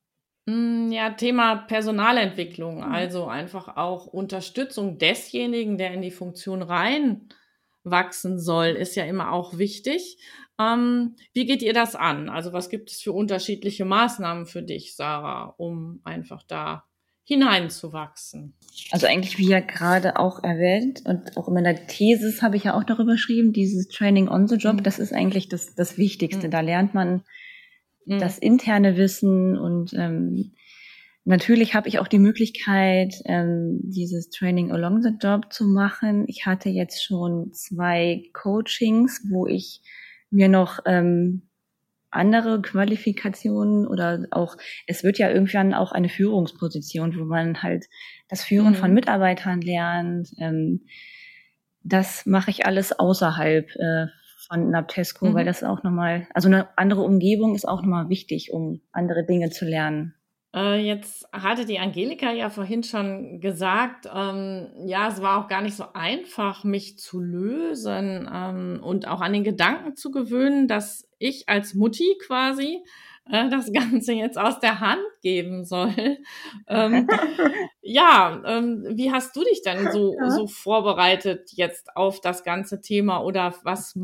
Hm, 0.47 0.93
ja, 0.93 1.11
Thema 1.11 1.57
Personalentwicklung, 1.57 2.79
mhm. 2.79 2.93
also 2.93 3.27
einfach 3.27 3.77
auch 3.77 4.07
Unterstützung 4.07 4.99
desjenigen, 4.99 5.79
der 5.79 5.93
in 5.93 6.03
die 6.03 6.11
Funktion 6.11 6.63
reinwachsen 6.63 8.39
soll, 8.39 8.69
ist 8.69 8.95
ja 8.95 9.05
immer 9.05 9.33
auch 9.33 9.57
wichtig. 9.57 10.19
Ähm, 10.61 11.17
wie 11.33 11.47
geht 11.47 11.63
ihr 11.63 11.73
das 11.73 11.97
an? 11.97 12.29
Also 12.29 12.53
was 12.53 12.69
gibt 12.69 12.91
es 12.91 13.01
für 13.01 13.13
unterschiedliche 13.13 13.85
Maßnahmen 13.85 14.47
für 14.47 14.63
dich, 14.63 14.95
Sarah, 14.95 15.55
um 15.57 16.01
einfach 16.05 16.43
da 16.43 16.85
hineinzuwachsen? 17.25 18.55
Also 18.91 19.07
eigentlich, 19.07 19.39
wie 19.39 19.49
ja 19.49 19.61
gerade 19.61 20.19
auch 20.19 20.45
erwähnt 20.45 21.03
und 21.07 21.37
auch 21.39 21.49
in 21.49 21.55
meiner 21.55 21.87
Thesis 21.87 22.43
habe 22.43 22.57
ich 22.57 22.65
ja 22.65 22.75
auch 22.75 22.85
darüber 22.85 23.13
geschrieben, 23.13 23.53
dieses 23.53 23.89
Training 23.89 24.29
on 24.29 24.47
the 24.47 24.57
Job, 24.57 24.77
mhm. 24.77 24.83
das 24.83 24.99
ist 24.99 25.15
eigentlich 25.15 25.49
das, 25.49 25.75
das 25.75 25.97
Wichtigste. 25.97 26.49
Mhm. 26.49 26.51
Da 26.51 26.61
lernt 26.61 26.93
man 26.95 27.23
mhm. 28.07 28.19
das 28.19 28.39
interne 28.39 28.97
Wissen 28.97 29.59
und 29.59 29.93
ähm, 29.95 30.53
natürlich 31.25 31.75
habe 31.75 31.89
ich 31.89 31.99
auch 31.99 32.09
die 32.09 32.19
Möglichkeit, 32.19 33.15
ähm, 33.25 33.81
dieses 33.83 34.31
Training 34.31 34.73
along 34.73 35.03
the 35.03 35.13
job 35.21 35.53
zu 35.53 35.65
machen. 35.65 36.25
Ich 36.29 36.47
hatte 36.47 36.69
jetzt 36.69 37.03
schon 37.03 37.53
zwei 37.53 38.25
Coachings, 38.33 39.23
wo 39.31 39.47
ich 39.47 39.81
mir 40.31 40.49
noch 40.49 40.81
ähm, 40.87 41.43
andere 42.11 42.63
Qualifikationen 42.63 43.87
oder 43.87 44.27
auch, 44.31 44.57
es 44.87 45.03
wird 45.03 45.19
ja 45.19 45.31
irgendwann 45.31 45.75
auch 45.75 45.93
eine 45.93 46.09
Führungsposition, 46.09 47.17
wo 47.19 47.25
man 47.25 47.63
halt 47.63 47.87
das 48.29 48.45
Führen 48.45 48.73
mhm. 48.73 48.77
von 48.77 48.95
Mitarbeitern 48.95 49.61
lernt. 49.61 50.31
Ähm, 50.39 50.87
das 51.83 52.25
mache 52.25 52.51
ich 52.51 52.67
alles 52.67 52.99
außerhalb 52.99 53.69
äh, 53.77 54.07
von 54.47 54.71
Naptesco, 54.71 55.27
mhm. 55.27 55.35
weil 55.35 55.45
das 55.45 55.65
auch 55.65 55.83
nochmal, 55.83 56.27
also 56.35 56.49
eine 56.49 56.69
andere 56.77 57.03
Umgebung 57.03 57.55
ist 57.55 57.67
auch 57.67 57.83
nochmal 57.83 58.09
wichtig, 58.09 58.53
um 58.53 58.81
andere 58.93 59.25
Dinge 59.25 59.51
zu 59.51 59.65
lernen. 59.65 60.15
Äh, 60.55 60.87
jetzt 60.87 61.27
hatte 61.33 61.65
die 61.67 61.81
Angelika 61.81 62.31
ja 62.33 62.49
vorhin 62.49 62.85
schon 62.85 63.41
gesagt, 63.41 64.07
ähm, 64.15 64.69
ja, 64.87 65.09
es 65.09 65.21
war 65.21 65.43
auch 65.43 65.49
gar 65.49 65.63
nicht 65.63 65.75
so 65.75 65.85
einfach, 65.95 66.63
mich 66.63 66.97
zu 66.99 67.21
lösen 67.21 68.31
ähm, 68.33 68.81
und 68.83 69.09
auch 69.09 69.21
an 69.21 69.33
den 69.33 69.43
Gedanken 69.43 69.97
zu 69.97 70.13
gewöhnen, 70.13 70.69
dass 70.69 71.09
ich 71.19 71.49
als 71.49 71.75
Mutti 71.75 72.17
quasi 72.25 72.85
äh, 73.31 73.49
das 73.49 73.73
Ganze 73.73 74.13
jetzt 74.13 74.39
aus 74.39 74.61
der 74.61 74.81
Hand 74.81 75.03
geben 75.23 75.65
soll. 75.65 75.95
Ähm, 76.67 77.09
ja, 77.83 78.43
ähm, 78.47 78.87
wie 78.95 79.13
hast 79.13 79.37
du 79.37 79.45
dich 79.45 79.63
denn 79.63 79.93
so, 79.93 80.17
so 80.29 80.47
vorbereitet 80.47 81.51
jetzt 81.53 81.95
auf 81.95 82.21
das 82.21 82.43
ganze 82.43 82.81
Thema 82.81 83.23
oder 83.23 83.55
was 83.65 83.99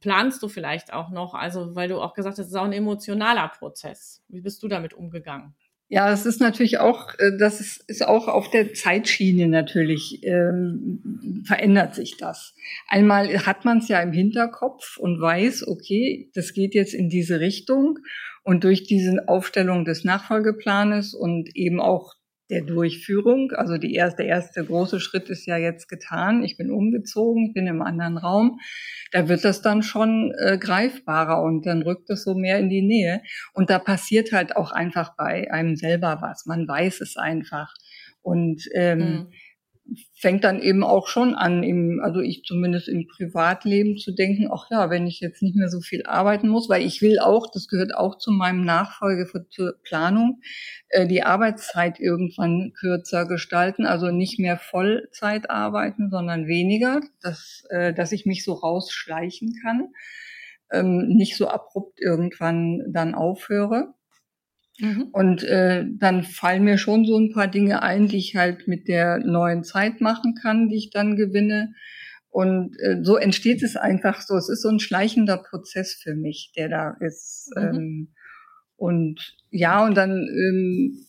planst 0.00 0.42
du 0.42 0.48
vielleicht 0.48 0.92
auch 0.92 1.10
noch? 1.10 1.34
Also, 1.34 1.74
weil 1.74 1.88
du 1.88 2.00
auch 2.00 2.14
gesagt 2.14 2.38
hast, 2.38 2.46
es 2.46 2.52
ist 2.52 2.56
auch 2.56 2.64
ein 2.64 2.72
emotionaler 2.72 3.48
Prozess. 3.48 4.22
Wie 4.28 4.40
bist 4.40 4.62
du 4.62 4.68
damit 4.68 4.94
umgegangen? 4.94 5.54
Ja, 5.88 6.12
es 6.12 6.26
ist 6.26 6.40
natürlich 6.40 6.78
auch, 6.78 7.14
äh, 7.18 7.36
das 7.38 7.60
ist, 7.60 7.84
ist 7.88 8.04
auch 8.04 8.26
auf 8.26 8.50
der 8.50 8.74
Zeitschiene 8.74 9.46
natürlich, 9.46 10.20
ähm, 10.24 11.44
verändert 11.46 11.94
sich 11.94 12.16
das. 12.16 12.54
Einmal 12.88 13.46
hat 13.46 13.64
man 13.64 13.78
es 13.78 13.88
ja 13.88 14.00
im 14.00 14.12
Hinterkopf 14.12 14.96
und 14.96 15.20
weiß, 15.20 15.68
okay, 15.68 16.28
das 16.34 16.54
geht 16.54 16.74
jetzt 16.74 16.92
in 16.92 17.08
diese 17.08 17.38
Richtung. 17.38 18.00
Und 18.46 18.62
durch 18.62 18.84
diese 18.84 19.26
Aufstellung 19.26 19.84
des 19.84 20.04
Nachfolgeplanes 20.04 21.14
und 21.14 21.50
eben 21.56 21.80
auch 21.80 22.14
der 22.48 22.62
Durchführung. 22.62 23.50
Also 23.50 23.76
die 23.76 23.92
erste, 23.94 24.22
der 24.22 24.26
erste 24.26 24.64
große 24.64 25.00
Schritt 25.00 25.28
ist 25.30 25.46
ja 25.46 25.56
jetzt 25.56 25.88
getan. 25.88 26.44
Ich 26.44 26.56
bin 26.56 26.70
umgezogen, 26.70 27.54
bin 27.54 27.66
im 27.66 27.82
anderen 27.82 28.18
Raum. 28.18 28.60
Da 29.10 29.28
wird 29.28 29.44
das 29.44 29.62
dann 29.62 29.82
schon 29.82 30.32
äh, 30.38 30.58
greifbarer 30.58 31.42
und 31.42 31.66
dann 31.66 31.82
rückt 31.82 32.08
es 32.08 32.22
so 32.22 32.36
mehr 32.36 32.60
in 32.60 32.68
die 32.68 32.82
Nähe. 32.82 33.20
Und 33.52 33.68
da 33.68 33.80
passiert 33.80 34.30
halt 34.30 34.54
auch 34.54 34.70
einfach 34.70 35.16
bei 35.16 35.50
einem 35.50 35.74
selber 35.74 36.18
was. 36.20 36.46
Man 36.46 36.68
weiß 36.68 37.00
es 37.00 37.16
einfach. 37.16 37.74
Und 38.22 38.62
ähm, 38.74 38.98
mhm 38.98 39.32
fängt 40.14 40.44
dann 40.44 40.60
eben 40.60 40.82
auch 40.82 41.08
schon 41.08 41.34
an, 41.34 41.62
im, 41.62 42.00
also 42.02 42.20
ich 42.20 42.42
zumindest 42.44 42.88
im 42.88 43.06
Privatleben 43.06 43.96
zu 43.98 44.12
denken, 44.12 44.48
ach 44.50 44.66
ja, 44.70 44.90
wenn 44.90 45.06
ich 45.06 45.20
jetzt 45.20 45.42
nicht 45.42 45.56
mehr 45.56 45.68
so 45.68 45.80
viel 45.80 46.04
arbeiten 46.06 46.48
muss, 46.48 46.68
weil 46.68 46.82
ich 46.84 47.02
will 47.02 47.18
auch, 47.18 47.50
das 47.52 47.68
gehört 47.68 47.94
auch 47.94 48.18
zu 48.18 48.32
meinem 48.32 48.64
Nachfolge 48.64 49.26
für, 49.26 49.48
zur 49.48 49.74
Planung, 49.82 50.40
äh, 50.88 51.06
die 51.06 51.22
Arbeitszeit 51.22 52.00
irgendwann 52.00 52.72
kürzer 52.78 53.26
gestalten, 53.26 53.86
also 53.86 54.10
nicht 54.10 54.38
mehr 54.38 54.58
Vollzeit 54.58 55.50
arbeiten, 55.50 56.10
sondern 56.10 56.46
weniger, 56.46 57.00
dass, 57.22 57.64
äh, 57.70 57.94
dass 57.94 58.12
ich 58.12 58.26
mich 58.26 58.44
so 58.44 58.54
rausschleichen 58.54 59.54
kann, 59.62 59.88
ähm, 60.72 61.08
nicht 61.08 61.36
so 61.36 61.48
abrupt 61.48 62.00
irgendwann 62.00 62.82
dann 62.92 63.14
aufhöre. 63.14 63.94
Mhm. 64.78 65.08
Und 65.12 65.42
äh, 65.44 65.84
dann 65.98 66.22
fallen 66.22 66.64
mir 66.64 66.78
schon 66.78 67.04
so 67.04 67.18
ein 67.18 67.32
paar 67.32 67.48
Dinge 67.48 67.82
ein, 67.82 68.08
die 68.08 68.18
ich 68.18 68.36
halt 68.36 68.68
mit 68.68 68.88
der 68.88 69.18
neuen 69.18 69.64
Zeit 69.64 70.00
machen 70.00 70.34
kann, 70.34 70.68
die 70.68 70.76
ich 70.76 70.90
dann 70.90 71.16
gewinne. 71.16 71.74
Und 72.28 72.76
äh, 72.80 72.98
so 73.02 73.16
entsteht 73.16 73.62
es 73.62 73.76
einfach 73.76 74.20
so. 74.20 74.36
Es 74.36 74.48
ist 74.48 74.62
so 74.62 74.68
ein 74.68 74.80
schleichender 74.80 75.38
Prozess 75.38 75.94
für 75.94 76.14
mich, 76.14 76.52
der 76.56 76.68
da 76.68 76.96
ist. 77.00 77.50
Mhm. 77.56 77.62
Ähm, 77.62 78.08
und 78.76 79.36
ja, 79.50 79.84
und 79.84 79.96
dann 79.96 80.10
ähm, 80.10 81.06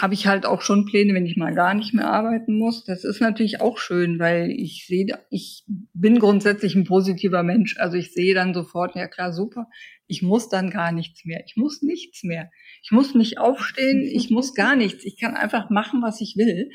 habe 0.00 0.14
ich 0.14 0.26
halt 0.26 0.46
auch 0.46 0.62
schon 0.62 0.84
Pläne, 0.84 1.14
wenn 1.14 1.26
ich 1.26 1.36
mal 1.36 1.54
gar 1.54 1.74
nicht 1.74 1.94
mehr 1.94 2.10
arbeiten 2.10 2.58
muss. 2.58 2.84
Das 2.84 3.04
ist 3.04 3.20
natürlich 3.20 3.60
auch 3.60 3.78
schön, 3.78 4.18
weil 4.18 4.50
ich 4.50 4.86
sehe, 4.86 5.06
ich 5.30 5.64
bin 5.66 6.18
grundsätzlich 6.18 6.74
ein 6.74 6.84
positiver 6.84 7.42
Mensch. 7.42 7.76
Also 7.78 7.96
ich 7.96 8.12
sehe 8.12 8.34
dann 8.34 8.54
sofort, 8.54 8.96
ja 8.96 9.06
klar, 9.06 9.32
super, 9.32 9.66
ich 10.06 10.22
muss 10.22 10.48
dann 10.48 10.70
gar 10.70 10.92
nichts 10.92 11.24
mehr. 11.24 11.42
Ich 11.46 11.56
muss 11.56 11.82
nichts 11.82 12.22
mehr. 12.24 12.50
Ich 12.82 12.90
muss 12.90 13.14
nicht 13.14 13.38
aufstehen, 13.38 14.02
ich 14.02 14.30
muss 14.30 14.54
gar 14.54 14.76
nichts. 14.76 15.04
Ich 15.04 15.18
kann 15.18 15.34
einfach 15.34 15.70
machen, 15.70 16.02
was 16.02 16.20
ich 16.20 16.36
will. 16.36 16.70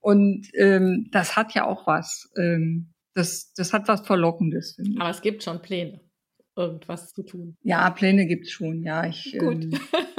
Und 0.00 0.48
ähm, 0.54 1.08
das 1.12 1.36
hat 1.36 1.54
ja 1.54 1.66
auch 1.66 1.86
was. 1.86 2.30
Ähm, 2.36 2.92
das, 3.14 3.52
das 3.54 3.72
hat 3.72 3.88
was 3.88 4.06
Verlockendes. 4.06 4.76
Aber 4.98 5.10
es 5.10 5.22
gibt 5.22 5.42
schon 5.42 5.62
Pläne 5.62 6.00
irgendwas 6.56 7.12
zu 7.12 7.22
tun. 7.22 7.56
Ja, 7.62 7.88
Pläne 7.90 8.26
gibt's 8.26 8.50
schon, 8.50 8.82
ja. 8.82 9.06
Ich 9.06 9.34
ähm, 9.34 9.70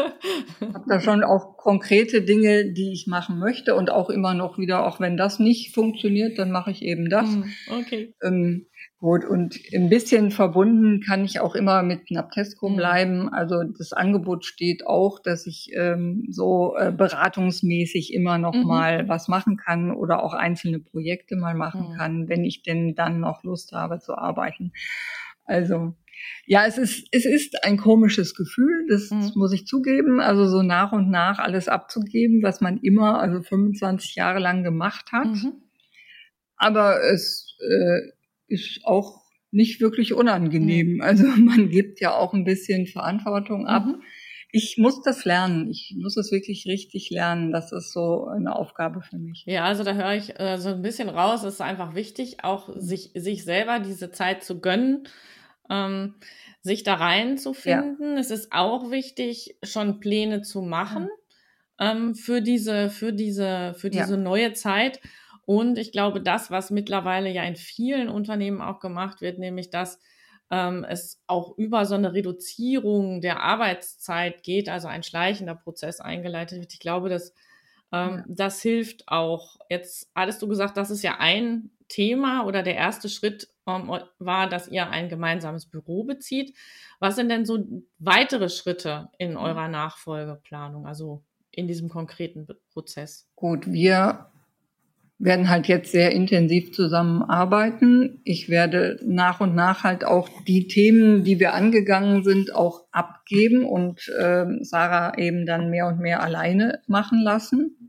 habe 0.61 0.85
da 0.87 0.99
schon 0.99 1.23
auch 1.23 1.57
konkrete 1.57 2.21
Dinge, 2.21 2.71
die 2.71 2.91
ich 2.91 3.07
machen 3.07 3.39
möchte 3.39 3.75
und 3.75 3.89
auch 3.89 4.09
immer 4.09 4.33
noch 4.33 4.57
wieder, 4.57 4.85
auch 4.85 4.99
wenn 4.99 5.17
das 5.17 5.39
nicht 5.39 5.73
funktioniert, 5.73 6.37
dann 6.37 6.51
mache 6.51 6.71
ich 6.71 6.81
eben 6.81 7.09
das. 7.09 7.29
Hm, 7.29 7.45
okay. 7.79 8.13
Ähm, 8.21 8.67
gut, 8.99 9.25
und 9.25 9.59
ein 9.73 9.89
bisschen 9.89 10.31
verbunden 10.31 11.01
kann 11.01 11.25
ich 11.25 11.39
auch 11.39 11.55
immer 11.55 11.83
mit 11.83 12.11
Naptesco 12.11 12.69
mhm. 12.69 12.75
bleiben. 12.75 13.29
Also 13.29 13.63
das 13.63 13.93
Angebot 13.93 14.45
steht 14.45 14.85
auch, 14.87 15.19
dass 15.19 15.45
ich 15.45 15.71
ähm, 15.73 16.25
so 16.29 16.75
äh, 16.77 16.91
beratungsmäßig 16.91 18.13
immer 18.13 18.37
noch 18.37 18.55
mhm. 18.55 18.67
mal 18.67 19.09
was 19.09 19.27
machen 19.27 19.57
kann 19.57 19.91
oder 19.91 20.23
auch 20.23 20.33
einzelne 20.33 20.79
Projekte 20.79 21.35
mal 21.35 21.55
machen 21.55 21.89
mhm. 21.91 21.97
kann, 21.97 22.29
wenn 22.29 22.43
ich 22.43 22.63
denn 22.63 22.95
dann 22.95 23.19
noch 23.19 23.43
Lust 23.43 23.73
habe 23.73 23.99
zu 23.99 24.17
arbeiten. 24.17 24.71
Also 25.45 25.93
ja, 26.45 26.65
es 26.65 26.77
ist, 26.77 27.07
es 27.11 27.25
ist 27.25 27.63
ein 27.63 27.77
komisches 27.77 28.35
Gefühl, 28.35 28.85
das 28.89 29.09
mhm. 29.11 29.31
muss 29.35 29.53
ich 29.53 29.65
zugeben. 29.65 30.19
Also 30.19 30.47
so 30.47 30.61
nach 30.61 30.91
und 30.91 31.09
nach 31.09 31.39
alles 31.39 31.67
abzugeben, 31.67 32.43
was 32.43 32.59
man 32.59 32.79
immer, 32.79 33.19
also 33.19 33.41
25 33.41 34.15
Jahre 34.15 34.39
lang 34.39 34.63
gemacht 34.63 35.11
hat. 35.11 35.27
Mhm. 35.27 35.53
Aber 36.57 37.01
es 37.01 37.57
äh, 37.59 38.11
ist 38.47 38.81
auch 38.83 39.21
nicht 39.51 39.79
wirklich 39.79 40.13
unangenehm. 40.13 40.95
Mhm. 40.95 41.01
Also 41.01 41.25
man 41.37 41.69
gibt 41.69 42.01
ja 42.01 42.13
auch 42.13 42.33
ein 42.33 42.43
bisschen 42.43 42.87
Verantwortung 42.87 43.67
ab. 43.67 43.85
Mhm. 43.85 44.01
Ich 44.55 44.77
muss 44.77 45.01
das 45.01 45.25
lernen. 45.25 45.71
Ich 45.71 45.95
muss 45.97 46.15
es 46.15 46.31
wirklich 46.31 46.67
richtig 46.67 47.09
lernen. 47.09 47.51
Das 47.51 47.71
ist 47.71 47.91
so 47.91 48.27
eine 48.27 48.55
Aufgabe 48.55 49.01
für 49.01 49.17
mich. 49.17 49.45
Ja, 49.47 49.63
also 49.63 49.83
da 49.83 49.95
höre 49.95 50.13
ich 50.13 50.39
äh, 50.39 50.57
so 50.57 50.69
ein 50.69 50.83
bisschen 50.83 51.09
raus. 51.09 51.43
Es 51.43 51.55
ist 51.55 51.61
einfach 51.61 51.95
wichtig, 51.95 52.43
auch 52.43 52.69
sich, 52.75 53.11
sich 53.15 53.45
selber 53.45 53.79
diese 53.79 54.11
Zeit 54.11 54.43
zu 54.43 54.59
gönnen 54.59 55.07
ähm, 55.69 56.15
sich 56.61 56.83
da 56.83 56.95
reinzufinden. 56.95 58.13
Ja. 58.13 58.19
Es 58.19 58.31
ist 58.31 58.51
auch 58.51 58.91
wichtig, 58.91 59.57
schon 59.63 59.99
Pläne 59.99 60.41
zu 60.41 60.61
machen 60.61 61.09
ja. 61.79 61.91
ähm, 61.91 62.15
für 62.15 62.41
diese, 62.41 62.89
für 62.89 63.13
diese, 63.13 63.73
für 63.77 63.89
diese 63.89 64.13
ja. 64.13 64.19
neue 64.19 64.53
Zeit. 64.53 64.99
Und 65.45 65.77
ich 65.77 65.91
glaube, 65.91 66.21
das, 66.21 66.51
was 66.51 66.71
mittlerweile 66.71 67.29
ja 67.29 67.43
in 67.43 67.55
vielen 67.55 68.07
Unternehmen 68.09 68.61
auch 68.61 68.79
gemacht 68.79 69.21
wird, 69.21 69.39
nämlich 69.39 69.69
dass 69.69 69.99
ähm, 70.49 70.85
es 70.87 71.21
auch 71.27 71.57
über 71.57 71.85
so 71.85 71.95
eine 71.95 72.13
Reduzierung 72.13 73.21
der 73.21 73.41
Arbeitszeit 73.41 74.43
geht, 74.43 74.69
also 74.69 74.87
ein 74.87 75.03
schleichender 75.03 75.55
Prozess 75.55 75.99
eingeleitet 75.99 76.59
wird. 76.59 76.73
Ich 76.73 76.79
glaube, 76.79 77.09
dass 77.09 77.33
ähm, 77.91 78.23
das 78.27 78.61
hilft 78.61 79.07
auch. 79.07 79.57
Jetzt 79.69 80.11
hattest 80.15 80.41
du 80.41 80.47
gesagt, 80.47 80.77
das 80.77 80.91
ist 80.91 81.03
ja 81.03 81.17
ein 81.19 81.71
Thema 81.87 82.45
oder 82.45 82.63
der 82.63 82.75
erste 82.75 83.09
Schritt 83.09 83.47
ähm, 83.67 83.91
war, 84.19 84.49
dass 84.49 84.67
ihr 84.67 84.89
ein 84.89 85.09
gemeinsames 85.09 85.65
Büro 85.65 86.03
bezieht. 86.03 86.55
Was 86.99 87.15
sind 87.15 87.29
denn 87.29 87.45
so 87.45 87.65
weitere 87.99 88.49
Schritte 88.49 89.09
in 89.17 89.31
mhm. 89.31 89.37
eurer 89.37 89.67
Nachfolgeplanung, 89.67 90.85
also 90.87 91.23
in 91.51 91.67
diesem 91.67 91.89
konkreten 91.89 92.47
Prozess? 92.71 93.29
Gut, 93.35 93.67
wir 93.67 94.31
werden 95.19 95.49
halt 95.49 95.67
jetzt 95.67 95.91
sehr 95.91 96.11
intensiv 96.11 96.73
zusammenarbeiten. 96.73 98.19
Ich 98.25 98.49
werde 98.49 98.99
nach 99.05 99.39
und 99.39 99.55
nach 99.55 99.83
halt 99.83 100.03
auch 100.03 100.29
die 100.47 100.67
Themen, 100.67 101.23
die 101.23 101.39
wir 101.39 101.53
angegangen 101.53 102.23
sind, 102.23 102.53
auch 102.53 102.85
abgeben 102.91 103.65
und 103.65 104.09
äh, 104.09 104.45
Sarah 104.61 105.17
eben 105.17 105.45
dann 105.45 105.69
mehr 105.69 105.87
und 105.87 105.99
mehr 105.99 106.21
alleine 106.21 106.81
machen 106.87 107.21
lassen. 107.21 107.82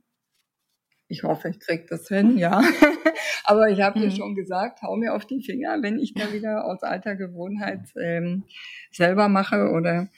Ich 1.09 1.23
hoffe, 1.23 1.51
ich 1.51 1.61
kriege 1.61 1.87
das 1.89 2.09
hin, 2.09 2.39
ja. 2.39 2.63
Aber 3.45 3.69
ich 3.69 3.81
habe 3.81 3.99
mhm. 3.99 4.05
dir 4.05 4.11
schon 4.11 4.35
gesagt, 4.35 4.83
hau 4.83 4.97
mir 4.97 5.15
auf 5.15 5.27
die 5.27 5.43
Finger, 5.43 5.79
wenn 5.83 5.99
ich 5.99 6.15
da 6.15 6.33
wieder 6.33 6.65
aus 6.65 6.83
alter 6.83 7.15
Gewohnheit 7.15 7.81
ähm, 8.01 8.45
selber 8.91 9.29
mache 9.29 9.71
oder 9.71 10.09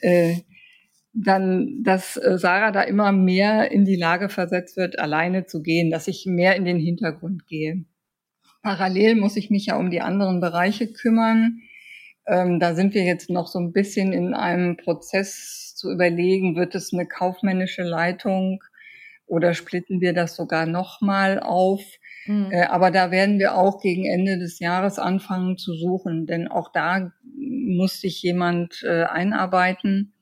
äh, 0.00 0.36
dann, 1.12 1.82
dass 1.82 2.16
äh, 2.16 2.38
Sarah 2.38 2.70
da 2.70 2.82
immer 2.82 3.12
mehr 3.12 3.70
in 3.70 3.84
die 3.84 3.96
Lage 3.96 4.28
versetzt 4.28 4.76
wird, 4.76 4.98
alleine 4.98 5.44
zu 5.46 5.62
gehen, 5.62 5.90
dass 5.90 6.08
ich 6.08 6.24
mehr 6.26 6.56
in 6.56 6.64
den 6.64 6.78
Hintergrund 6.78 7.46
gehe. 7.46 7.84
Parallel 8.62 9.16
muss 9.16 9.36
ich 9.36 9.50
mich 9.50 9.66
ja 9.66 9.76
um 9.76 9.90
die 9.90 10.00
anderen 10.00 10.40
Bereiche 10.40 10.92
kümmern. 10.92 11.60
Ähm, 12.26 12.60
da 12.60 12.74
sind 12.74 12.94
wir 12.94 13.02
jetzt 13.02 13.28
noch 13.28 13.48
so 13.48 13.58
ein 13.58 13.72
bisschen 13.72 14.12
in 14.12 14.34
einem 14.34 14.76
Prozess 14.76 15.74
zu 15.74 15.90
überlegen, 15.90 16.54
wird 16.54 16.74
es 16.76 16.92
eine 16.92 17.06
kaufmännische 17.06 17.82
Leitung 17.82 18.62
oder 19.32 19.54
splitten 19.54 20.02
wir 20.02 20.12
das 20.12 20.36
sogar 20.36 20.66
nochmal 20.66 21.40
auf? 21.40 21.80
Mhm. 22.26 22.50
Äh, 22.50 22.64
aber 22.64 22.90
da 22.90 23.10
werden 23.10 23.38
wir 23.38 23.56
auch 23.56 23.80
gegen 23.80 24.04
Ende 24.04 24.38
des 24.38 24.58
Jahres 24.58 24.98
anfangen 24.98 25.56
zu 25.56 25.72
suchen, 25.74 26.26
denn 26.26 26.48
auch 26.48 26.70
da 26.70 27.12
muss 27.24 27.98
sich 28.02 28.20
jemand 28.22 28.82
äh, 28.84 29.04
einarbeiten. 29.04 30.12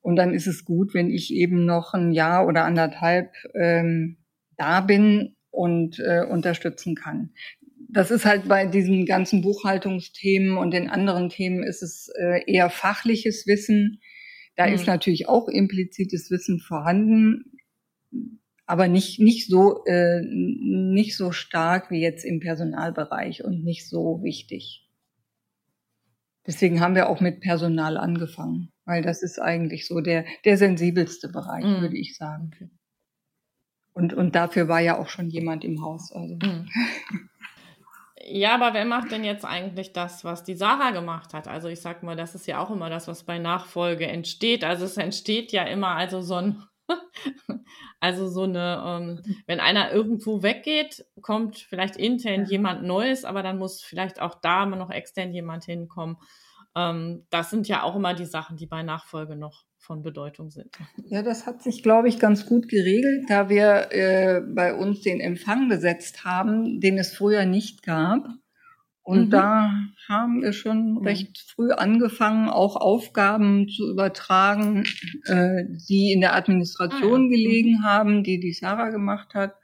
Und 0.00 0.16
dann 0.16 0.34
ist 0.34 0.48
es 0.48 0.64
gut, 0.64 0.94
wenn 0.94 1.10
ich 1.10 1.32
eben 1.32 1.64
noch 1.64 1.94
ein 1.94 2.10
Jahr 2.10 2.44
oder 2.48 2.64
anderthalb 2.64 3.30
ähm, 3.54 4.16
da 4.56 4.80
bin 4.80 5.36
und 5.50 6.00
äh, 6.00 6.24
unterstützen 6.28 6.96
kann. 6.96 7.30
Das 7.88 8.10
ist 8.10 8.24
halt 8.24 8.48
bei 8.48 8.66
diesen 8.66 9.06
ganzen 9.06 9.42
Buchhaltungsthemen 9.42 10.56
und 10.56 10.72
den 10.72 10.90
anderen 10.90 11.28
Themen 11.28 11.62
ist 11.62 11.84
es 11.84 12.10
äh, 12.18 12.42
eher 12.48 12.68
fachliches 12.68 13.46
Wissen. 13.46 14.00
Da 14.56 14.66
mhm. 14.66 14.74
ist 14.74 14.88
natürlich 14.88 15.28
auch 15.28 15.46
implizites 15.46 16.32
Wissen 16.32 16.58
vorhanden 16.58 17.44
aber 18.70 18.86
nicht 18.86 19.18
nicht 19.18 19.48
so 19.48 19.84
äh, 19.84 20.22
nicht 20.22 21.16
so 21.16 21.32
stark 21.32 21.90
wie 21.90 22.00
jetzt 22.00 22.24
im 22.24 22.38
Personalbereich 22.38 23.44
und 23.44 23.64
nicht 23.64 23.88
so 23.88 24.22
wichtig. 24.22 24.88
Deswegen 26.46 26.80
haben 26.80 26.94
wir 26.94 27.08
auch 27.08 27.20
mit 27.20 27.40
Personal 27.40 27.96
angefangen, 27.96 28.70
weil 28.84 29.02
das 29.02 29.22
ist 29.22 29.40
eigentlich 29.40 29.86
so 29.86 30.00
der 30.00 30.24
der 30.44 30.56
sensibelste 30.56 31.28
Bereich, 31.28 31.64
mm. 31.64 31.80
würde 31.80 31.98
ich 31.98 32.16
sagen. 32.16 32.52
Und 33.92 34.14
und 34.14 34.36
dafür 34.36 34.68
war 34.68 34.80
ja 34.80 34.98
auch 34.98 35.08
schon 35.08 35.28
jemand 35.28 35.64
im 35.64 35.82
Haus. 35.82 36.12
Also. 36.12 36.36
Mm. 36.36 36.68
Ja, 38.32 38.54
aber 38.54 38.74
wer 38.74 38.84
macht 38.84 39.10
denn 39.10 39.24
jetzt 39.24 39.44
eigentlich 39.44 39.92
das, 39.92 40.24
was 40.24 40.44
die 40.44 40.54
Sarah 40.54 40.92
gemacht 40.92 41.34
hat? 41.34 41.48
Also 41.48 41.68
ich 41.68 41.80
sag 41.80 42.02
mal, 42.02 42.16
das 42.16 42.34
ist 42.34 42.46
ja 42.46 42.58
auch 42.58 42.70
immer 42.70 42.90
das, 42.90 43.08
was 43.08 43.24
bei 43.24 43.38
Nachfolge 43.38 44.06
entsteht. 44.06 44.62
Also 44.62 44.84
es 44.84 44.96
entsteht 44.98 45.52
ja 45.52 45.64
immer 45.64 45.96
also 45.96 46.20
so 46.20 46.34
ein, 46.34 46.62
also 48.00 48.28
so 48.28 48.44
eine, 48.44 48.82
ähm, 48.86 49.36
wenn 49.46 49.60
einer 49.60 49.92
irgendwo 49.92 50.42
weggeht, 50.42 51.04
kommt 51.22 51.58
vielleicht 51.58 51.96
intern 51.96 52.46
jemand 52.46 52.82
Neues, 52.82 53.24
aber 53.24 53.42
dann 53.42 53.58
muss 53.58 53.82
vielleicht 53.82 54.20
auch 54.20 54.40
da 54.40 54.64
immer 54.64 54.76
noch 54.76 54.90
extern 54.90 55.32
jemand 55.32 55.64
hinkommen. 55.64 56.16
Ähm, 56.76 57.26
das 57.30 57.50
sind 57.50 57.68
ja 57.68 57.82
auch 57.82 57.96
immer 57.96 58.14
die 58.14 58.26
Sachen, 58.26 58.56
die 58.56 58.66
bei 58.66 58.82
Nachfolge 58.82 59.36
noch 59.36 59.64
von 59.78 60.02
Bedeutung 60.02 60.50
sind. 60.50 60.76
Ja, 61.06 61.22
das 61.22 61.46
hat 61.46 61.62
sich, 61.62 61.82
glaube 61.82 62.08
ich, 62.08 62.18
ganz 62.18 62.46
gut 62.46 62.68
geregelt, 62.68 63.24
da 63.28 63.48
wir 63.48 63.88
äh, 63.92 64.40
bei 64.40 64.74
uns 64.74 65.00
den 65.00 65.20
Empfang 65.20 65.68
besetzt 65.68 66.24
haben, 66.24 66.80
den 66.80 66.98
es 66.98 67.14
früher 67.14 67.46
nicht 67.46 67.82
gab. 67.82 68.28
Und 69.10 69.26
mhm. 69.26 69.30
da 69.30 69.72
haben 70.08 70.40
wir 70.40 70.52
schon 70.52 70.98
recht 70.98 71.36
früh 71.36 71.72
angefangen, 71.72 72.48
auch 72.48 72.76
Aufgaben 72.76 73.68
zu 73.68 73.90
übertragen, 73.90 74.84
äh, 75.24 75.64
die 75.88 76.12
in 76.12 76.20
der 76.20 76.36
Administration 76.36 77.22
ah, 77.22 77.24
ja. 77.24 77.28
gelegen 77.28 77.78
mhm. 77.80 77.82
haben, 77.82 78.22
die 78.22 78.38
die 78.38 78.52
Sarah 78.52 78.90
gemacht 78.90 79.34
hat. 79.34 79.56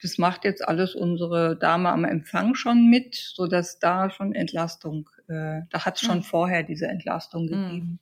Das 0.00 0.16
macht 0.16 0.44
jetzt 0.44 0.66
alles 0.66 0.94
unsere 0.94 1.56
Dame 1.56 1.88
am 1.88 2.04
Empfang 2.04 2.54
schon 2.54 2.88
mit, 2.88 3.16
so 3.16 3.48
dass 3.48 3.80
da 3.80 4.10
schon 4.10 4.32
Entlastung, 4.32 5.10
äh, 5.26 5.62
da 5.70 5.84
hat 5.84 5.96
es 5.96 6.02
schon 6.02 6.18
mhm. 6.18 6.22
vorher 6.22 6.62
diese 6.62 6.86
Entlastung 6.86 7.46
mhm. 7.46 7.48
gegeben. 7.48 7.98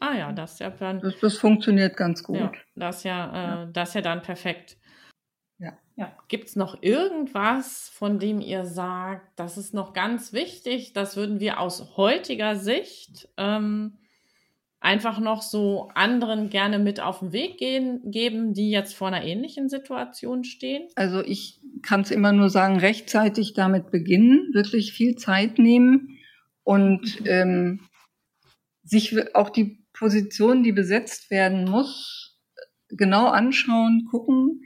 Ah 0.00 0.16
ja, 0.18 0.32
das 0.32 0.54
ist 0.54 0.60
ja 0.60 0.70
dann. 0.70 0.98
Das, 0.98 1.14
das 1.20 1.36
funktioniert 1.36 1.96
ganz 1.96 2.24
gut. 2.24 2.40
Ja, 2.40 2.52
das 2.74 3.04
ja, 3.04 3.62
äh, 3.62 3.72
das 3.72 3.94
ja 3.94 4.00
dann 4.00 4.22
perfekt. 4.22 4.78
Ja. 5.96 6.12
Gibt 6.28 6.48
es 6.48 6.56
noch 6.56 6.82
irgendwas, 6.82 7.88
von 7.94 8.18
dem 8.18 8.40
ihr 8.40 8.64
sagt, 8.64 9.38
das 9.38 9.56
ist 9.56 9.74
noch 9.74 9.92
ganz 9.92 10.32
wichtig, 10.32 10.92
das 10.92 11.16
würden 11.16 11.38
wir 11.38 11.60
aus 11.60 11.96
heutiger 11.96 12.56
Sicht 12.56 13.28
ähm, 13.36 13.98
einfach 14.80 15.20
noch 15.20 15.40
so 15.40 15.88
anderen 15.94 16.50
gerne 16.50 16.80
mit 16.80 17.00
auf 17.00 17.20
den 17.20 17.32
Weg 17.32 17.58
gehen, 17.58 18.00
geben, 18.10 18.54
die 18.54 18.70
jetzt 18.70 18.94
vor 18.94 19.08
einer 19.08 19.24
ähnlichen 19.24 19.68
Situation 19.68 20.42
stehen? 20.42 20.88
Also 20.96 21.22
ich 21.22 21.60
kann 21.82 22.00
es 22.00 22.10
immer 22.10 22.32
nur 22.32 22.50
sagen, 22.50 22.78
rechtzeitig 22.78 23.54
damit 23.54 23.90
beginnen, 23.92 24.50
wirklich 24.52 24.92
viel 24.92 25.14
Zeit 25.14 25.58
nehmen 25.58 26.18
und 26.64 27.20
mhm. 27.20 27.26
ähm, 27.26 27.80
sich 28.82 29.34
auch 29.34 29.50
die 29.50 29.86
Position, 29.92 30.64
die 30.64 30.72
besetzt 30.72 31.30
werden 31.30 31.64
muss, 31.64 32.40
genau 32.88 33.28
anschauen, 33.28 34.06
gucken, 34.10 34.60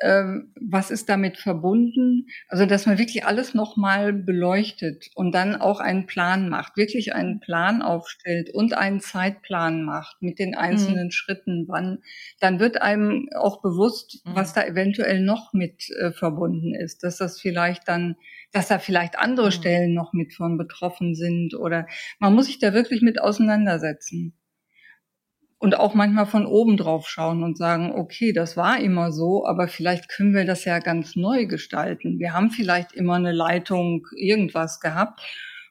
ähm, 0.00 0.52
was 0.60 0.90
ist 0.90 1.08
damit 1.08 1.38
verbunden. 1.38 2.26
Also, 2.48 2.66
dass 2.66 2.86
man 2.86 2.98
wirklich 2.98 3.24
alles 3.24 3.54
nochmal 3.54 4.12
beleuchtet 4.12 5.10
und 5.14 5.32
dann 5.32 5.56
auch 5.56 5.80
einen 5.80 6.06
Plan 6.06 6.48
macht, 6.48 6.76
wirklich 6.76 7.14
einen 7.14 7.40
Plan 7.40 7.82
aufstellt 7.82 8.50
und 8.54 8.74
einen 8.74 9.00
Zeitplan 9.00 9.82
macht 9.82 10.20
mit 10.20 10.38
den 10.38 10.54
einzelnen 10.54 11.06
mhm. 11.06 11.10
Schritten, 11.10 11.64
wann, 11.68 11.98
dann 12.40 12.60
wird 12.60 12.80
einem 12.80 13.28
auch 13.36 13.60
bewusst, 13.60 14.24
mhm. 14.24 14.34
was 14.34 14.52
da 14.52 14.64
eventuell 14.64 15.20
noch 15.20 15.52
mit 15.52 15.90
äh, 15.90 16.12
verbunden 16.12 16.74
ist, 16.74 17.02
dass 17.02 17.18
das 17.18 17.40
vielleicht 17.40 17.88
dann 17.88 18.16
dass 18.50 18.68
da 18.68 18.78
vielleicht 18.78 19.18
andere 19.18 19.48
mhm. 19.48 19.52
Stellen 19.52 19.94
noch 19.94 20.14
mit 20.14 20.32
von 20.32 20.56
betroffen 20.56 21.14
sind 21.14 21.54
oder 21.54 21.86
man 22.18 22.34
muss 22.34 22.46
sich 22.46 22.58
da 22.58 22.72
wirklich 22.72 23.02
mit 23.02 23.20
auseinandersetzen 23.20 24.38
und 25.58 25.76
auch 25.76 25.94
manchmal 25.94 26.26
von 26.26 26.46
oben 26.46 26.76
drauf 26.76 27.08
schauen 27.08 27.42
und 27.42 27.58
sagen, 27.58 27.92
okay, 27.92 28.32
das 28.32 28.56
war 28.56 28.80
immer 28.80 29.10
so, 29.10 29.44
aber 29.46 29.66
vielleicht 29.66 30.08
können 30.08 30.34
wir 30.34 30.44
das 30.44 30.64
ja 30.64 30.78
ganz 30.78 31.16
neu 31.16 31.46
gestalten. 31.46 32.18
Wir 32.18 32.32
haben 32.32 32.50
vielleicht 32.50 32.92
immer 32.92 33.14
eine 33.14 33.32
Leitung 33.32 34.06
irgendwas 34.16 34.78
gehabt 34.78 35.20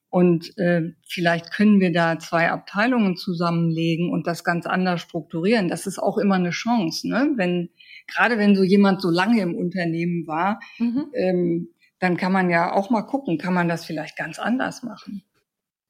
und 0.10 0.58
äh, 0.58 0.94
vielleicht 1.08 1.52
können 1.52 1.80
wir 1.80 1.92
da 1.92 2.20
zwei 2.20 2.50
Abteilungen 2.50 3.16
zusammenlegen 3.16 4.10
und 4.12 4.28
das 4.28 4.44
ganz 4.44 4.66
anders 4.66 5.02
strukturieren. 5.02 5.70
Das 5.70 5.88
ist 5.88 6.00
auch 6.00 6.18
immer 6.18 6.36
eine 6.36 6.52
Chance, 6.52 7.08
ne? 7.08 7.32
Wenn 7.36 7.70
gerade 8.08 8.38
wenn 8.38 8.56
so 8.56 8.64
jemand 8.64 9.02
so 9.02 9.10
lange 9.10 9.42
im 9.42 9.56
Unternehmen 9.56 10.28
war, 10.28 10.60
mhm. 10.80 11.06
ähm, 11.14 11.70
dann 12.00 12.18
kann 12.18 12.32
man 12.32 12.50
ja 12.50 12.72
auch 12.72 12.90
mal 12.90 13.02
gucken, 13.04 13.38
kann 13.38 13.54
man 13.54 13.68
das 13.68 13.86
vielleicht 13.86 14.18
ganz 14.18 14.40
anders 14.40 14.84
machen. 14.84 15.24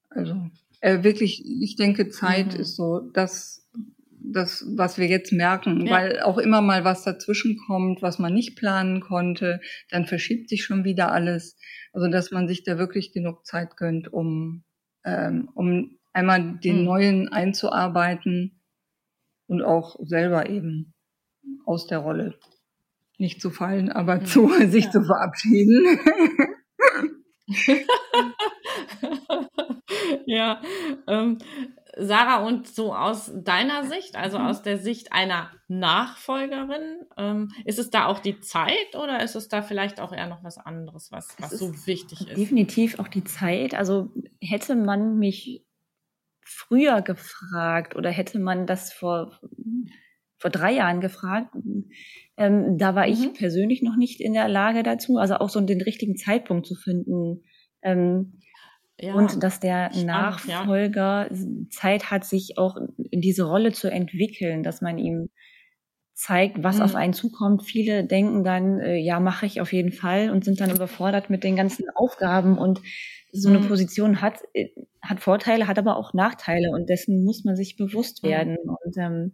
Also 0.10 0.36
äh, 0.82 1.04
wirklich, 1.04 1.44
ich 1.46 1.76
denke, 1.76 2.10
Zeit 2.10 2.54
mhm. 2.54 2.60
ist 2.60 2.76
so 2.76 3.00
das 3.14 3.67
das, 4.34 4.66
was 4.76 4.98
wir 4.98 5.08
jetzt 5.08 5.32
merken, 5.32 5.86
ja. 5.86 5.92
weil 5.92 6.20
auch 6.22 6.38
immer 6.38 6.62
mal 6.62 6.84
was 6.84 7.04
dazwischen 7.04 7.58
kommt, 7.68 8.02
was 8.02 8.20
man 8.20 8.34
nicht 8.34 8.58
planen 8.58 9.02
konnte, 9.02 9.62
dann 9.90 10.06
verschiebt 10.06 10.50
sich 10.50 10.64
schon 10.64 10.84
wieder 10.84 11.12
alles. 11.12 11.58
Also 11.94 12.10
dass 12.10 12.32
man 12.32 12.48
sich 12.48 12.64
da 12.64 12.78
wirklich 12.78 13.14
genug 13.14 13.46
Zeit 13.46 13.78
gönnt, 13.78 14.12
um, 14.12 14.64
ähm, 15.06 15.50
um 15.56 15.98
einmal 16.14 16.58
den 16.60 16.80
mhm. 16.80 16.86
Neuen 16.86 17.30
einzuarbeiten 17.30 18.62
und 19.48 19.62
auch 19.62 19.98
selber 20.04 20.50
eben 20.50 20.94
aus 21.66 21.88
der 21.88 22.00
Rolle 22.00 22.38
nicht 23.18 23.42
zu 23.42 23.50
fallen, 23.50 23.92
aber 23.92 24.16
mhm. 24.16 24.26
zu 24.26 24.48
sich 24.68 24.86
ja. 24.86 24.92
zu 24.92 25.04
verabschieden. 25.04 26.00
ja, 30.26 30.62
ähm, 31.08 31.38
Sarah, 32.00 32.46
und 32.46 32.68
so 32.68 32.94
aus 32.94 33.32
deiner 33.34 33.86
Sicht, 33.86 34.16
also 34.16 34.38
aus 34.38 34.62
der 34.62 34.78
Sicht 34.78 35.14
einer 35.14 35.52
Nachfolgerin, 35.68 37.02
ähm, 37.18 37.50
ist 37.66 37.80
es 37.80 37.90
da 37.90 38.06
auch 38.06 38.20
die 38.20 38.40
Zeit 38.40 38.96
oder 38.96 39.24
ist 39.24 39.36
es 39.36 39.48
da 39.48 39.62
vielleicht 39.62 40.00
auch 40.00 40.14
eher 40.14 40.28
noch 40.28 40.44
was 40.44 40.58
anderes, 40.58 41.12
was, 41.12 41.36
was 41.40 41.52
so 41.52 41.74
wichtig 41.86 42.22
ist? 42.22 42.38
Definitiv 42.38 43.00
auch 43.00 43.08
die 43.08 43.24
Zeit. 43.24 43.74
Also 43.74 44.12
hätte 44.42 44.76
man 44.76 45.18
mich 45.18 45.66
früher 46.44 47.02
gefragt 47.02 47.96
oder 47.96 48.10
hätte 48.10 48.40
man 48.40 48.66
das 48.66 48.94
vor, 48.94 49.40
vor 50.38 50.52
drei 50.52 50.74
Jahren 50.74 51.02
gefragt, 51.02 51.54
ähm, 52.38 52.78
da 52.78 52.96
war 52.96 53.08
mhm. 53.08 53.14
ich 53.14 53.34
persönlich 53.34 53.82
noch 53.82 53.98
nicht 53.98 54.22
in 54.22 54.34
der 54.34 54.48
Lage 54.48 54.84
dazu, 54.84 55.18
also 55.18 55.36
auch 55.36 55.50
so 55.50 55.60
den 55.62 55.82
richtigen 55.82 56.16
Zeitpunkt 56.16 56.66
zu 56.68 56.76
finden. 56.76 57.44
Ähm, 57.82 58.40
ja, 59.00 59.14
und 59.14 59.44
dass 59.44 59.60
der 59.60 59.92
spannend, 59.92 60.08
Nachfolger 60.08 61.30
ja. 61.32 61.38
Zeit 61.70 62.10
hat, 62.10 62.26
sich 62.26 62.58
auch 62.58 62.78
in 63.12 63.22
diese 63.22 63.44
Rolle 63.44 63.72
zu 63.72 63.92
entwickeln, 63.92 64.64
dass 64.64 64.82
man 64.82 64.98
ihm 64.98 65.30
zeigt, 66.18 66.64
was 66.64 66.78
mhm. 66.78 66.82
auf 66.82 66.96
einen 66.96 67.14
zukommt. 67.14 67.64
Viele 67.64 68.04
denken 68.04 68.44
dann, 68.44 68.80
äh, 68.80 68.98
ja, 68.98 69.20
mache 69.20 69.46
ich 69.46 69.62
auf 69.62 69.72
jeden 69.72 69.92
Fall 69.92 70.32
und 70.32 70.44
sind 70.44 70.60
dann 70.60 70.72
überfordert 70.72 71.30
mit 71.30 71.44
den 71.44 71.56
ganzen 71.56 71.86
Aufgaben 71.94 72.58
und 72.58 72.82
so 73.32 73.50
eine 73.50 73.60
mhm. 73.60 73.68
Position 73.68 74.20
hat, 74.20 74.40
äh, 74.54 74.70
hat 75.02 75.20
Vorteile, 75.20 75.68
hat 75.68 75.78
aber 75.78 75.96
auch 75.96 76.16
Nachteile 76.16 76.72
und 76.72 76.90
dessen 76.90 77.24
muss 77.24 77.44
man 77.44 77.56
sich 77.56 77.78
bewusst 77.78 78.24
mhm. 78.24 78.28
werden. 78.30 78.58
Mhm. 78.64 78.78
Und 78.84 78.98
ähm, 78.98 79.34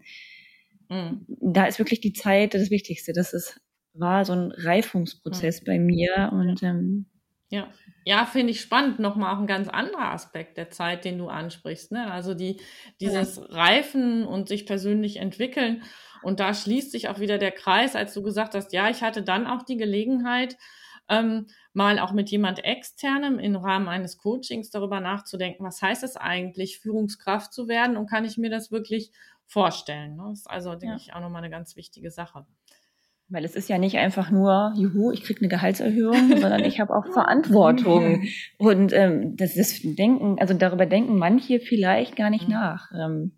mhm. 0.89 1.54
da 1.54 1.65
ist 1.65 1.80
wirklich 1.80 2.02
die 2.02 2.13
Zeit 2.13 2.54
das 2.54 2.69
Wichtigste. 2.69 3.13
Das 3.13 3.34
ist, 3.34 3.62
war 3.93 4.26
so 4.26 4.34
ein 4.34 4.52
Reifungsprozess 4.52 5.63
bei 5.63 5.80
mir 5.80 6.32
und 6.34 6.63
ähm, 6.63 7.06
ja. 7.53 7.67
Ja, 8.03 8.25
finde 8.25 8.51
ich 8.51 8.61
spannend. 8.61 8.99
Nochmal 8.99 9.33
auch 9.33 9.39
ein 9.39 9.47
ganz 9.47 9.69
anderer 9.69 10.11
Aspekt 10.11 10.57
der 10.57 10.71
Zeit, 10.71 11.05
den 11.05 11.19
du 11.19 11.27
ansprichst. 11.27 11.91
Ne? 11.91 12.11
Also 12.11 12.33
die, 12.33 12.59
dieses 12.99 13.37
ja. 13.37 13.43
Reifen 13.43 14.25
und 14.25 14.49
sich 14.49 14.65
persönlich 14.65 15.17
entwickeln. 15.17 15.83
Und 16.23 16.39
da 16.39 16.53
schließt 16.53 16.91
sich 16.91 17.09
auch 17.09 17.19
wieder 17.19 17.37
der 17.37 17.51
Kreis, 17.51 17.95
als 17.95 18.13
du 18.13 18.23
gesagt 18.23 18.55
hast, 18.55 18.73
ja, 18.73 18.89
ich 18.89 19.03
hatte 19.03 19.21
dann 19.21 19.45
auch 19.45 19.61
die 19.61 19.77
Gelegenheit, 19.77 20.57
ähm, 21.09 21.47
mal 21.73 21.99
auch 21.99 22.11
mit 22.11 22.31
jemand 22.31 22.63
externem 22.63 23.37
im 23.37 23.55
Rahmen 23.55 23.87
eines 23.87 24.17
Coachings 24.17 24.69
darüber 24.71 24.99
nachzudenken, 24.99 25.63
was 25.63 25.81
heißt 25.81 26.03
es 26.03 26.17
eigentlich, 26.17 26.79
Führungskraft 26.79 27.53
zu 27.53 27.67
werden 27.67 27.97
und 27.97 28.09
kann 28.09 28.25
ich 28.25 28.37
mir 28.37 28.49
das 28.49 28.71
wirklich 28.71 29.11
vorstellen. 29.45 30.15
Ne? 30.15 30.23
Das 30.29 30.39
ist 30.39 30.49
also, 30.49 30.71
denke 30.71 30.87
ja. 30.87 30.95
ich, 30.95 31.13
auch 31.13 31.19
nochmal 31.19 31.43
eine 31.43 31.51
ganz 31.51 31.75
wichtige 31.75 32.09
Sache. 32.09 32.45
Weil 33.33 33.45
es 33.45 33.55
ist 33.55 33.67
ja 33.67 33.79
nicht 33.79 33.97
einfach 33.97 34.29
nur, 34.29 34.73
juhu, 34.75 35.11
ich 35.11 35.23
kriege 35.23 35.39
eine 35.39 35.49
Gehaltserhöhung, 35.49 36.29
sondern 36.39 36.63
ich 36.63 36.79
habe 36.79 36.95
auch 36.95 37.07
Verantwortung. 37.07 38.23
Und 38.59 38.93
ähm, 38.93 39.35
das, 39.35 39.55
das 39.55 39.81
Denken, 39.81 40.37
also 40.39 40.53
darüber 40.53 40.85
denken 40.85 41.17
manche 41.17 41.59
vielleicht 41.59 42.15
gar 42.15 42.29
nicht 42.29 42.47
mhm. 42.47 42.53
nach. 42.53 42.91
Ähm, 42.93 43.31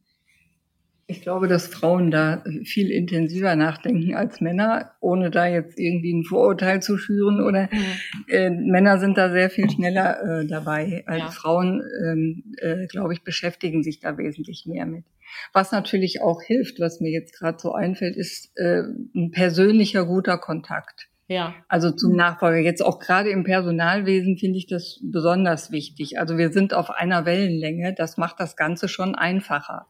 ich 1.08 1.22
glaube, 1.22 1.48
dass 1.48 1.68
Frauen 1.68 2.10
da 2.10 2.44
viel 2.64 2.90
intensiver 2.90 3.56
nachdenken 3.56 4.16
als 4.16 4.42
Männer, 4.42 4.94
ohne 5.00 5.30
da 5.30 5.46
jetzt 5.46 5.78
irgendwie 5.78 6.12
ein 6.12 6.24
Vorurteil 6.24 6.82
zu 6.82 6.98
schüren. 6.98 7.42
Oder 7.42 7.70
mhm. 7.72 8.26
äh, 8.28 8.50
Männer 8.50 8.98
sind 8.98 9.18
da 9.18 9.32
sehr 9.32 9.52
viel 9.52 9.70
schneller 9.70 10.42
äh, 10.42 10.48
dabei 10.48 11.04
als 11.06 11.20
ja. 11.20 11.30
Frauen, 11.30 11.84
ähm, 12.04 12.56
äh, 12.58 12.88
glaube 12.88 13.14
ich, 13.14 13.24
beschäftigen 13.24 13.84
sich 13.84 14.00
da 14.00 14.18
wesentlich 14.18 14.66
mehr 14.66 14.88
mit. 14.88 15.06
Was 15.54 15.72
natürlich 15.72 16.22
auch 16.22 16.42
hilft, 16.42 16.80
was 16.80 17.00
mir 17.00 17.12
jetzt 17.12 17.38
gerade 17.38 17.60
so 17.60 17.74
einfällt, 17.74 18.16
ist 18.16 18.52
äh, 18.56 18.82
ein 19.14 19.32
persönlicher 19.32 20.06
guter 20.06 20.40
Kontakt. 20.40 21.10
Ja. 21.28 21.54
Also 21.68 21.92
zum 21.92 22.16
Nachfolger. 22.16 22.60
Jetzt 22.60 22.84
auch 22.84 23.00
gerade 23.00 23.30
im 23.30 23.44
Personalwesen 23.44 24.38
finde 24.38 24.58
ich 24.58 24.68
das 24.68 25.00
besonders 25.04 25.72
wichtig. 25.72 26.20
Also 26.20 26.38
wir 26.38 26.52
sind 26.52 26.74
auf 26.74 26.90
einer 26.90 27.26
Wellenlänge. 27.26 27.94
Das 27.96 28.18
macht 28.18 28.40
das 28.40 28.56
Ganze 28.56 28.88
schon 28.88 29.14
einfacher. 29.16 29.88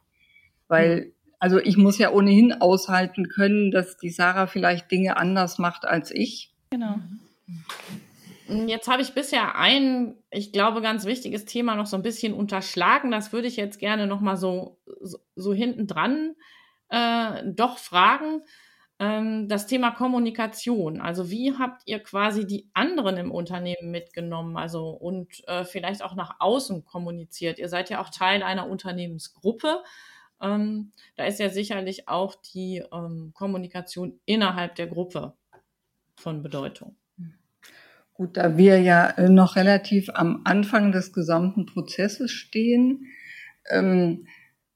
Weil, 0.68 1.14
also 1.40 1.60
ich 1.60 1.78
muss 1.78 1.98
ja 1.98 2.12
ohnehin 2.12 2.54
aushalten 2.54 3.30
können, 3.30 3.72
dass 3.72 3.98
die 3.98 4.10
Sarah 4.10 4.48
vielleicht 4.48 4.92
Dinge 4.92 5.18
anders 5.18 5.58
macht 5.58 5.86
als 5.86 6.12
ich. 6.12 6.54
Genau. 6.70 6.96
Hm, 8.48 8.68
jetzt 8.68 8.88
habe 8.88 9.02
ich 9.02 9.14
bisher 9.14 9.56
ein, 9.58 10.16
ich 10.30 10.52
glaube, 10.52 10.82
ganz 10.82 11.06
wichtiges 11.06 11.46
Thema 11.46 11.76
noch 11.76 11.88
so 11.88 11.98
ein 11.98 12.04
bisschen 12.04 12.34
unterschlagen. 12.34 13.12
Das 13.12 13.34
würde 13.34 13.48
ich 13.48 13.58
jetzt 13.58 13.80
gerne 13.80 14.08
noch 14.08 14.22
mal 14.22 14.38
so, 14.38 14.80
so, 15.02 15.20
so 15.36 15.54
hinten 15.54 15.88
dran 15.88 16.36
äh, 16.90 17.44
doch 17.46 17.78
fragen. 17.78 18.42
Ähm, 19.00 19.50
das 19.50 19.68
Thema 19.68 19.92
Kommunikation. 19.92 21.02
Also 21.02 21.30
wie 21.30 21.54
habt 21.58 21.82
ihr 21.86 22.00
quasi 22.00 22.46
die 22.48 22.70
anderen 22.74 23.18
im 23.18 23.32
Unternehmen 23.32 23.92
mitgenommen? 23.92 24.58
Also 24.58 24.90
und 24.90 25.46
äh, 25.48 25.66
vielleicht 25.66 26.04
auch 26.04 26.16
nach 26.16 26.36
außen 26.40 26.86
kommuniziert. 26.86 27.60
Ihr 27.60 27.68
seid 27.68 27.90
ja 27.90 28.02
auch 28.02 28.10
Teil 28.10 28.44
einer 28.44 28.70
Unternehmensgruppe. 28.70 29.84
Ähm, 30.42 30.92
da 31.16 31.26
ist 31.26 31.40
ja 31.40 31.50
sicherlich 31.50 32.08
auch 32.08 32.36
die 32.36 32.84
ähm, 32.92 33.32
Kommunikation 33.34 34.20
innerhalb 34.26 34.76
der 34.76 34.88
Gruppe 34.88 35.34
von 36.16 36.42
Bedeutung. 36.42 36.96
Gut, 38.14 38.38
da 38.38 38.58
wir 38.58 38.80
ja 38.80 39.10
äh, 39.10 39.30
noch 39.30 39.58
relativ 39.58 40.10
am 40.14 40.42
Anfang 40.46 40.94
des 40.94 41.12
gesamten 41.12 41.66
Prozesses 41.66 42.32
stehen, 42.32 43.08
ähm, 43.70 44.28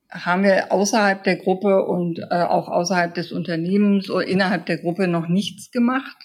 haben 0.10 0.44
wir 0.44 0.72
außerhalb 0.72 1.24
der 1.24 1.38
Gruppe 1.38 1.86
und 1.86 2.20
äh, 2.20 2.42
auch 2.42 2.68
außerhalb 2.68 3.14
des 3.14 3.32
Unternehmens 3.32 4.10
oder 4.10 4.28
innerhalb 4.28 4.66
der 4.66 4.78
Gruppe 4.78 5.08
noch 5.08 5.28
nichts 5.28 5.72
gemacht. 5.72 6.18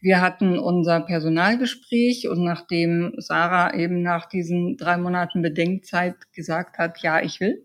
Wir 0.00 0.20
hatten 0.20 0.58
unser 0.58 1.00
Personalgespräch 1.00 2.28
und 2.28 2.44
nachdem 2.44 3.14
Sarah 3.16 3.74
eben 3.74 4.02
nach 4.02 4.28
diesen 4.28 4.76
drei 4.76 4.96
Monaten 4.96 5.40
Bedenkzeit 5.40 6.16
gesagt 6.32 6.78
hat, 6.78 7.00
ja, 7.02 7.22
ich 7.22 7.40
will, 7.40 7.64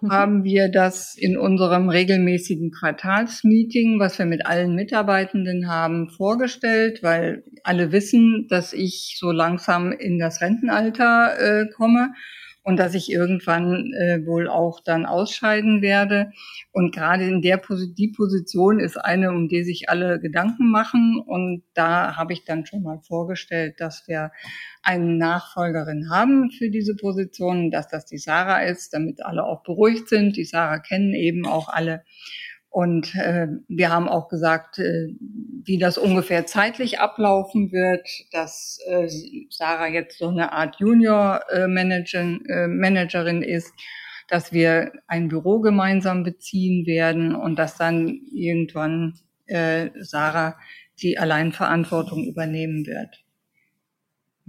Mhm. 0.00 0.10
haben 0.10 0.44
wir 0.44 0.68
das 0.68 1.16
in 1.16 1.36
unserem 1.36 1.88
regelmäßigen 1.88 2.70
Quartalsmeeting, 2.70 3.98
was 3.98 4.18
wir 4.18 4.26
mit 4.26 4.46
allen 4.46 4.74
Mitarbeitenden 4.74 5.68
haben, 5.68 6.08
vorgestellt, 6.10 7.02
weil 7.02 7.42
alle 7.64 7.92
wissen, 7.92 8.46
dass 8.48 8.72
ich 8.72 9.16
so 9.18 9.32
langsam 9.32 9.92
in 9.92 10.18
das 10.18 10.40
Rentenalter 10.40 11.38
äh, 11.38 11.66
komme 11.74 12.12
und 12.68 12.76
dass 12.76 12.92
ich 12.92 13.10
irgendwann 13.10 13.94
äh, 13.94 14.26
wohl 14.26 14.46
auch 14.46 14.80
dann 14.80 15.06
ausscheiden 15.06 15.80
werde. 15.80 16.32
Und 16.70 16.94
gerade 16.94 17.24
in 17.24 17.40
der 17.40 17.56
Pos 17.56 17.94
die 17.94 18.08
Position 18.08 18.78
ist 18.78 18.98
eine, 18.98 19.30
um 19.30 19.48
die 19.48 19.64
sich 19.64 19.88
alle 19.88 20.20
Gedanken 20.20 20.70
machen. 20.70 21.18
Und 21.24 21.62
da 21.72 22.14
habe 22.14 22.34
ich 22.34 22.44
dann 22.44 22.66
schon 22.66 22.82
mal 22.82 22.98
vorgestellt, 23.00 23.76
dass 23.80 24.06
wir 24.06 24.32
eine 24.82 25.16
Nachfolgerin 25.16 26.10
haben 26.10 26.50
für 26.50 26.68
diese 26.68 26.94
Position, 26.94 27.70
dass 27.70 27.88
das 27.88 28.04
die 28.04 28.18
Sarah 28.18 28.60
ist, 28.60 28.92
damit 28.92 29.24
alle 29.24 29.44
auch 29.44 29.62
beruhigt 29.62 30.10
sind. 30.10 30.36
Die 30.36 30.44
Sarah 30.44 30.78
kennen 30.78 31.14
eben 31.14 31.46
auch 31.46 31.70
alle. 31.70 32.04
Und 32.70 33.14
äh, 33.14 33.48
wir 33.68 33.90
haben 33.90 34.08
auch 34.08 34.28
gesagt, 34.28 34.78
äh, 34.78 35.08
wie 35.64 35.78
das 35.78 35.96
ungefähr 35.96 36.46
zeitlich 36.46 37.00
ablaufen 37.00 37.72
wird, 37.72 38.06
dass 38.30 38.78
äh, 38.86 39.08
Sarah 39.50 39.88
jetzt 39.88 40.18
so 40.18 40.28
eine 40.28 40.52
Art 40.52 40.76
Junior-Managerin 40.78 42.44
äh, 42.46 42.68
Managerin 42.68 43.42
ist, 43.42 43.72
dass 44.28 44.52
wir 44.52 44.92
ein 45.06 45.28
Büro 45.28 45.60
gemeinsam 45.60 46.22
beziehen 46.22 46.86
werden 46.86 47.34
und 47.34 47.58
dass 47.58 47.76
dann 47.76 48.20
irgendwann 48.30 49.18
äh, 49.46 49.88
Sarah 50.00 50.56
die 51.00 51.18
Alleinverantwortung 51.18 52.24
übernehmen 52.24 52.86
wird. 52.86 53.24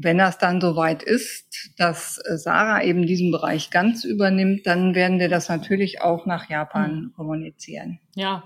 Wenn 0.02 0.18
das 0.18 0.38
dann 0.38 0.62
soweit 0.62 1.04
ist, 1.04 1.72
dass 1.78 2.20
äh, 2.20 2.38
Sarah 2.38 2.82
eben 2.84 3.06
diesen 3.06 3.32
Bereich 3.32 3.70
ganz 3.70 4.06
übernimmt, 4.06 4.66
dann 4.66 4.96
werden 4.96 5.20
wir 5.20 5.28
das 5.28 5.50
natürlich 5.50 6.02
auch 6.02 6.26
nach 6.26 6.50
Japan 6.50 6.96
mhm. 6.96 7.14
kommunizieren. 7.14 8.00
Ja, 8.16 8.44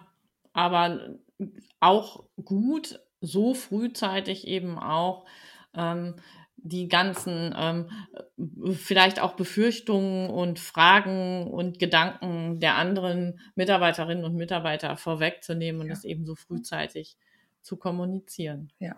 aber 0.52 1.16
auch 1.80 2.24
gut, 2.44 3.00
so 3.22 3.54
frühzeitig 3.54 4.48
eben 4.48 4.80
auch 4.80 5.26
ähm, 5.76 6.16
die 6.58 6.88
ganzen 6.88 7.54
ähm, 7.56 7.90
vielleicht 8.74 9.22
auch 9.22 9.36
Befürchtungen 9.36 10.32
und 10.32 10.60
Fragen 10.60 11.52
und 11.52 11.78
Gedanken 11.78 12.60
der 12.60 12.78
anderen 12.78 13.40
Mitarbeiterinnen 13.56 14.26
und 14.26 14.36
Mitarbeiter 14.36 14.98
vorwegzunehmen 14.98 15.82
und 15.82 15.88
ja. 15.88 15.94
es 15.94 16.04
eben 16.04 16.26
so 16.26 16.34
frühzeitig 16.36 17.18
zu 17.62 17.78
kommunizieren. 17.78 18.72
Ja. 18.80 18.96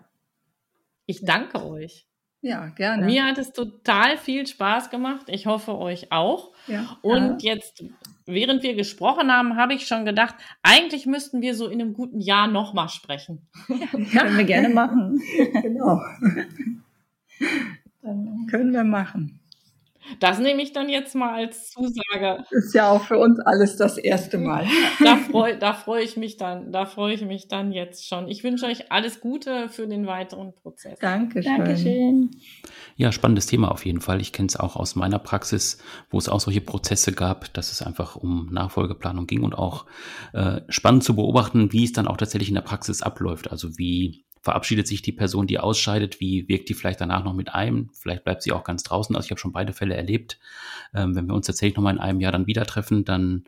Ich 1.04 1.22
danke 1.22 1.64
euch. 1.66 2.06
Ja, 2.46 2.68
gerne. 2.68 3.06
Mir 3.06 3.24
hat 3.24 3.38
es 3.38 3.52
total 3.52 4.16
viel 4.16 4.46
Spaß 4.46 4.90
gemacht. 4.90 5.26
Ich 5.26 5.46
hoffe 5.46 5.76
euch 5.76 6.12
auch. 6.12 6.52
Ja, 6.68 6.96
und 7.02 7.42
ja. 7.42 7.54
jetzt, 7.54 7.82
während 8.24 8.62
wir 8.62 8.76
gesprochen 8.76 9.32
haben, 9.32 9.56
habe 9.56 9.74
ich 9.74 9.88
schon 9.88 10.04
gedacht, 10.04 10.36
eigentlich 10.62 11.06
müssten 11.06 11.40
wir 11.40 11.56
so 11.56 11.66
in 11.66 11.80
einem 11.80 11.92
guten 11.92 12.20
Jahr 12.20 12.46
nochmal 12.46 12.88
sprechen. 12.88 13.48
Ja, 13.68 13.86
können 14.20 14.36
wir 14.36 14.44
gerne 14.44 14.68
machen. 14.68 15.20
genau. 15.60 16.00
Dann 18.02 18.46
können 18.48 18.72
wir 18.72 18.84
machen. 18.84 19.40
Das 20.20 20.38
nehme 20.38 20.62
ich 20.62 20.72
dann 20.72 20.88
jetzt 20.88 21.14
mal 21.14 21.34
als 21.34 21.70
Zusage. 21.70 22.44
Ist 22.50 22.74
ja 22.74 22.90
auch 22.90 23.02
für 23.02 23.18
uns 23.18 23.40
alles 23.40 23.76
das 23.76 23.98
erste 23.98 24.38
Mal. 24.38 24.66
Da 25.04 25.16
freue 25.16 25.58
da 25.58 25.72
freu 25.72 26.00
ich 26.00 26.16
mich 26.16 26.36
dann, 26.36 26.72
da 26.72 26.86
freue 26.86 27.14
ich 27.14 27.22
mich 27.22 27.48
dann 27.48 27.70
jetzt 27.70 28.08
schon. 28.08 28.28
Ich 28.28 28.42
wünsche 28.42 28.66
euch 28.66 28.90
alles 28.90 29.20
Gute 29.20 29.68
für 29.68 29.86
den 29.86 30.06
weiteren 30.06 30.54
Prozess. 30.54 30.98
Dankeschön. 30.98 31.56
Dankeschön. 31.56 32.30
Ja, 32.96 33.12
spannendes 33.12 33.46
Thema 33.46 33.70
auf 33.70 33.84
jeden 33.84 34.00
Fall. 34.00 34.20
Ich 34.20 34.32
kenne 34.32 34.48
es 34.48 34.56
auch 34.56 34.76
aus 34.76 34.96
meiner 34.96 35.18
Praxis, 35.18 35.78
wo 36.10 36.18
es 36.18 36.28
auch 36.28 36.40
solche 36.40 36.60
Prozesse 36.60 37.12
gab, 37.12 37.52
dass 37.54 37.70
es 37.72 37.82
einfach 37.82 38.16
um 38.16 38.48
Nachfolgeplanung 38.50 39.26
ging 39.26 39.42
und 39.42 39.54
auch 39.54 39.86
äh, 40.32 40.62
spannend 40.68 41.04
zu 41.04 41.14
beobachten, 41.14 41.72
wie 41.72 41.84
es 41.84 41.92
dann 41.92 42.08
auch 42.08 42.16
tatsächlich 42.16 42.48
in 42.48 42.54
der 42.54 42.62
Praxis 42.62 43.02
abläuft. 43.02 43.50
Also 43.50 43.78
wie 43.78 44.25
verabschiedet 44.46 44.86
sich 44.86 45.02
die 45.02 45.10
Person, 45.10 45.48
die 45.48 45.58
ausscheidet, 45.58 46.20
wie 46.20 46.46
wirkt 46.48 46.68
die 46.68 46.74
vielleicht 46.74 47.00
danach 47.00 47.24
noch 47.24 47.34
mit 47.34 47.52
ein, 47.52 47.90
vielleicht 47.92 48.22
bleibt 48.22 48.42
sie 48.42 48.52
auch 48.52 48.62
ganz 48.62 48.84
draußen. 48.84 49.16
Also 49.16 49.26
ich 49.26 49.30
habe 49.32 49.40
schon 49.40 49.50
beide 49.50 49.72
Fälle 49.72 49.96
erlebt. 49.96 50.38
Ähm, 50.94 51.16
wenn 51.16 51.26
wir 51.26 51.34
uns 51.34 51.46
tatsächlich 51.46 51.76
nochmal 51.76 51.94
in 51.94 52.00
einem 52.00 52.20
Jahr 52.20 52.30
dann 52.30 52.46
wieder 52.46 52.64
treffen, 52.64 53.04
dann 53.04 53.42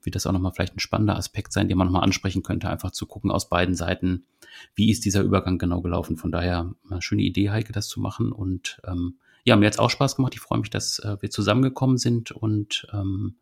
wird 0.00 0.14
das 0.14 0.28
auch 0.28 0.32
nochmal 0.32 0.52
vielleicht 0.52 0.76
ein 0.76 0.78
spannender 0.78 1.16
Aspekt 1.16 1.52
sein, 1.52 1.66
den 1.68 1.76
man 1.76 1.88
nochmal 1.88 2.04
ansprechen 2.04 2.44
könnte, 2.44 2.68
einfach 2.70 2.92
zu 2.92 3.06
gucken 3.06 3.32
aus 3.32 3.48
beiden 3.48 3.74
Seiten, 3.74 4.26
wie 4.76 4.92
ist 4.92 5.04
dieser 5.04 5.22
Übergang 5.22 5.58
genau 5.58 5.80
gelaufen. 5.80 6.16
Von 6.16 6.30
daher 6.30 6.72
eine 6.88 7.02
schöne 7.02 7.22
Idee, 7.22 7.50
Heike, 7.50 7.72
das 7.72 7.88
zu 7.88 8.00
machen. 8.00 8.30
Und 8.30 8.80
ähm, 8.86 9.18
ja, 9.42 9.56
mir 9.56 9.66
hat 9.66 9.74
es 9.74 9.80
auch 9.80 9.90
Spaß 9.90 10.14
gemacht. 10.14 10.34
Ich 10.36 10.40
freue 10.40 10.60
mich, 10.60 10.70
dass 10.70 11.00
äh, 11.00 11.16
wir 11.18 11.30
zusammengekommen 11.30 11.98
sind 11.98 12.30
und 12.30 12.86
ähm, 12.92 13.34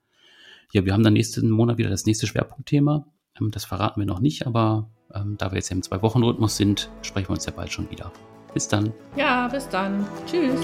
ja, 0.72 0.87
wir 0.87 0.94
haben 0.94 1.03
dann 1.03 1.12
nächsten 1.12 1.51
Monat 1.51 1.77
wieder 1.77 1.90
das 1.90 2.07
nächste 2.07 2.27
Schwerpunktthema. 2.27 3.07
Ähm, 3.40 3.51
das 3.51 3.64
verraten 3.64 4.01
wir 4.01 4.07
noch 4.07 4.21
nicht, 4.21 4.47
aber 4.47 4.90
ähm, 5.14 5.37
da 5.38 5.51
wir 5.51 5.57
jetzt 5.57 5.71
im 5.71 5.83
Zwei-Wochen-Rhythmus 5.83 6.57
sind, 6.57 6.90
sprechen 7.03 7.29
wir 7.29 7.35
uns 7.35 7.47
ja 7.47 7.53
bald 7.53 7.73
schon 7.73 7.90
wieder. 7.90 8.12
Bis 8.53 8.68
dann. 8.68 8.92
Ja, 9.16 9.49
bis 9.49 9.68
dann. 9.68 10.07
Tschüss. 10.27 10.61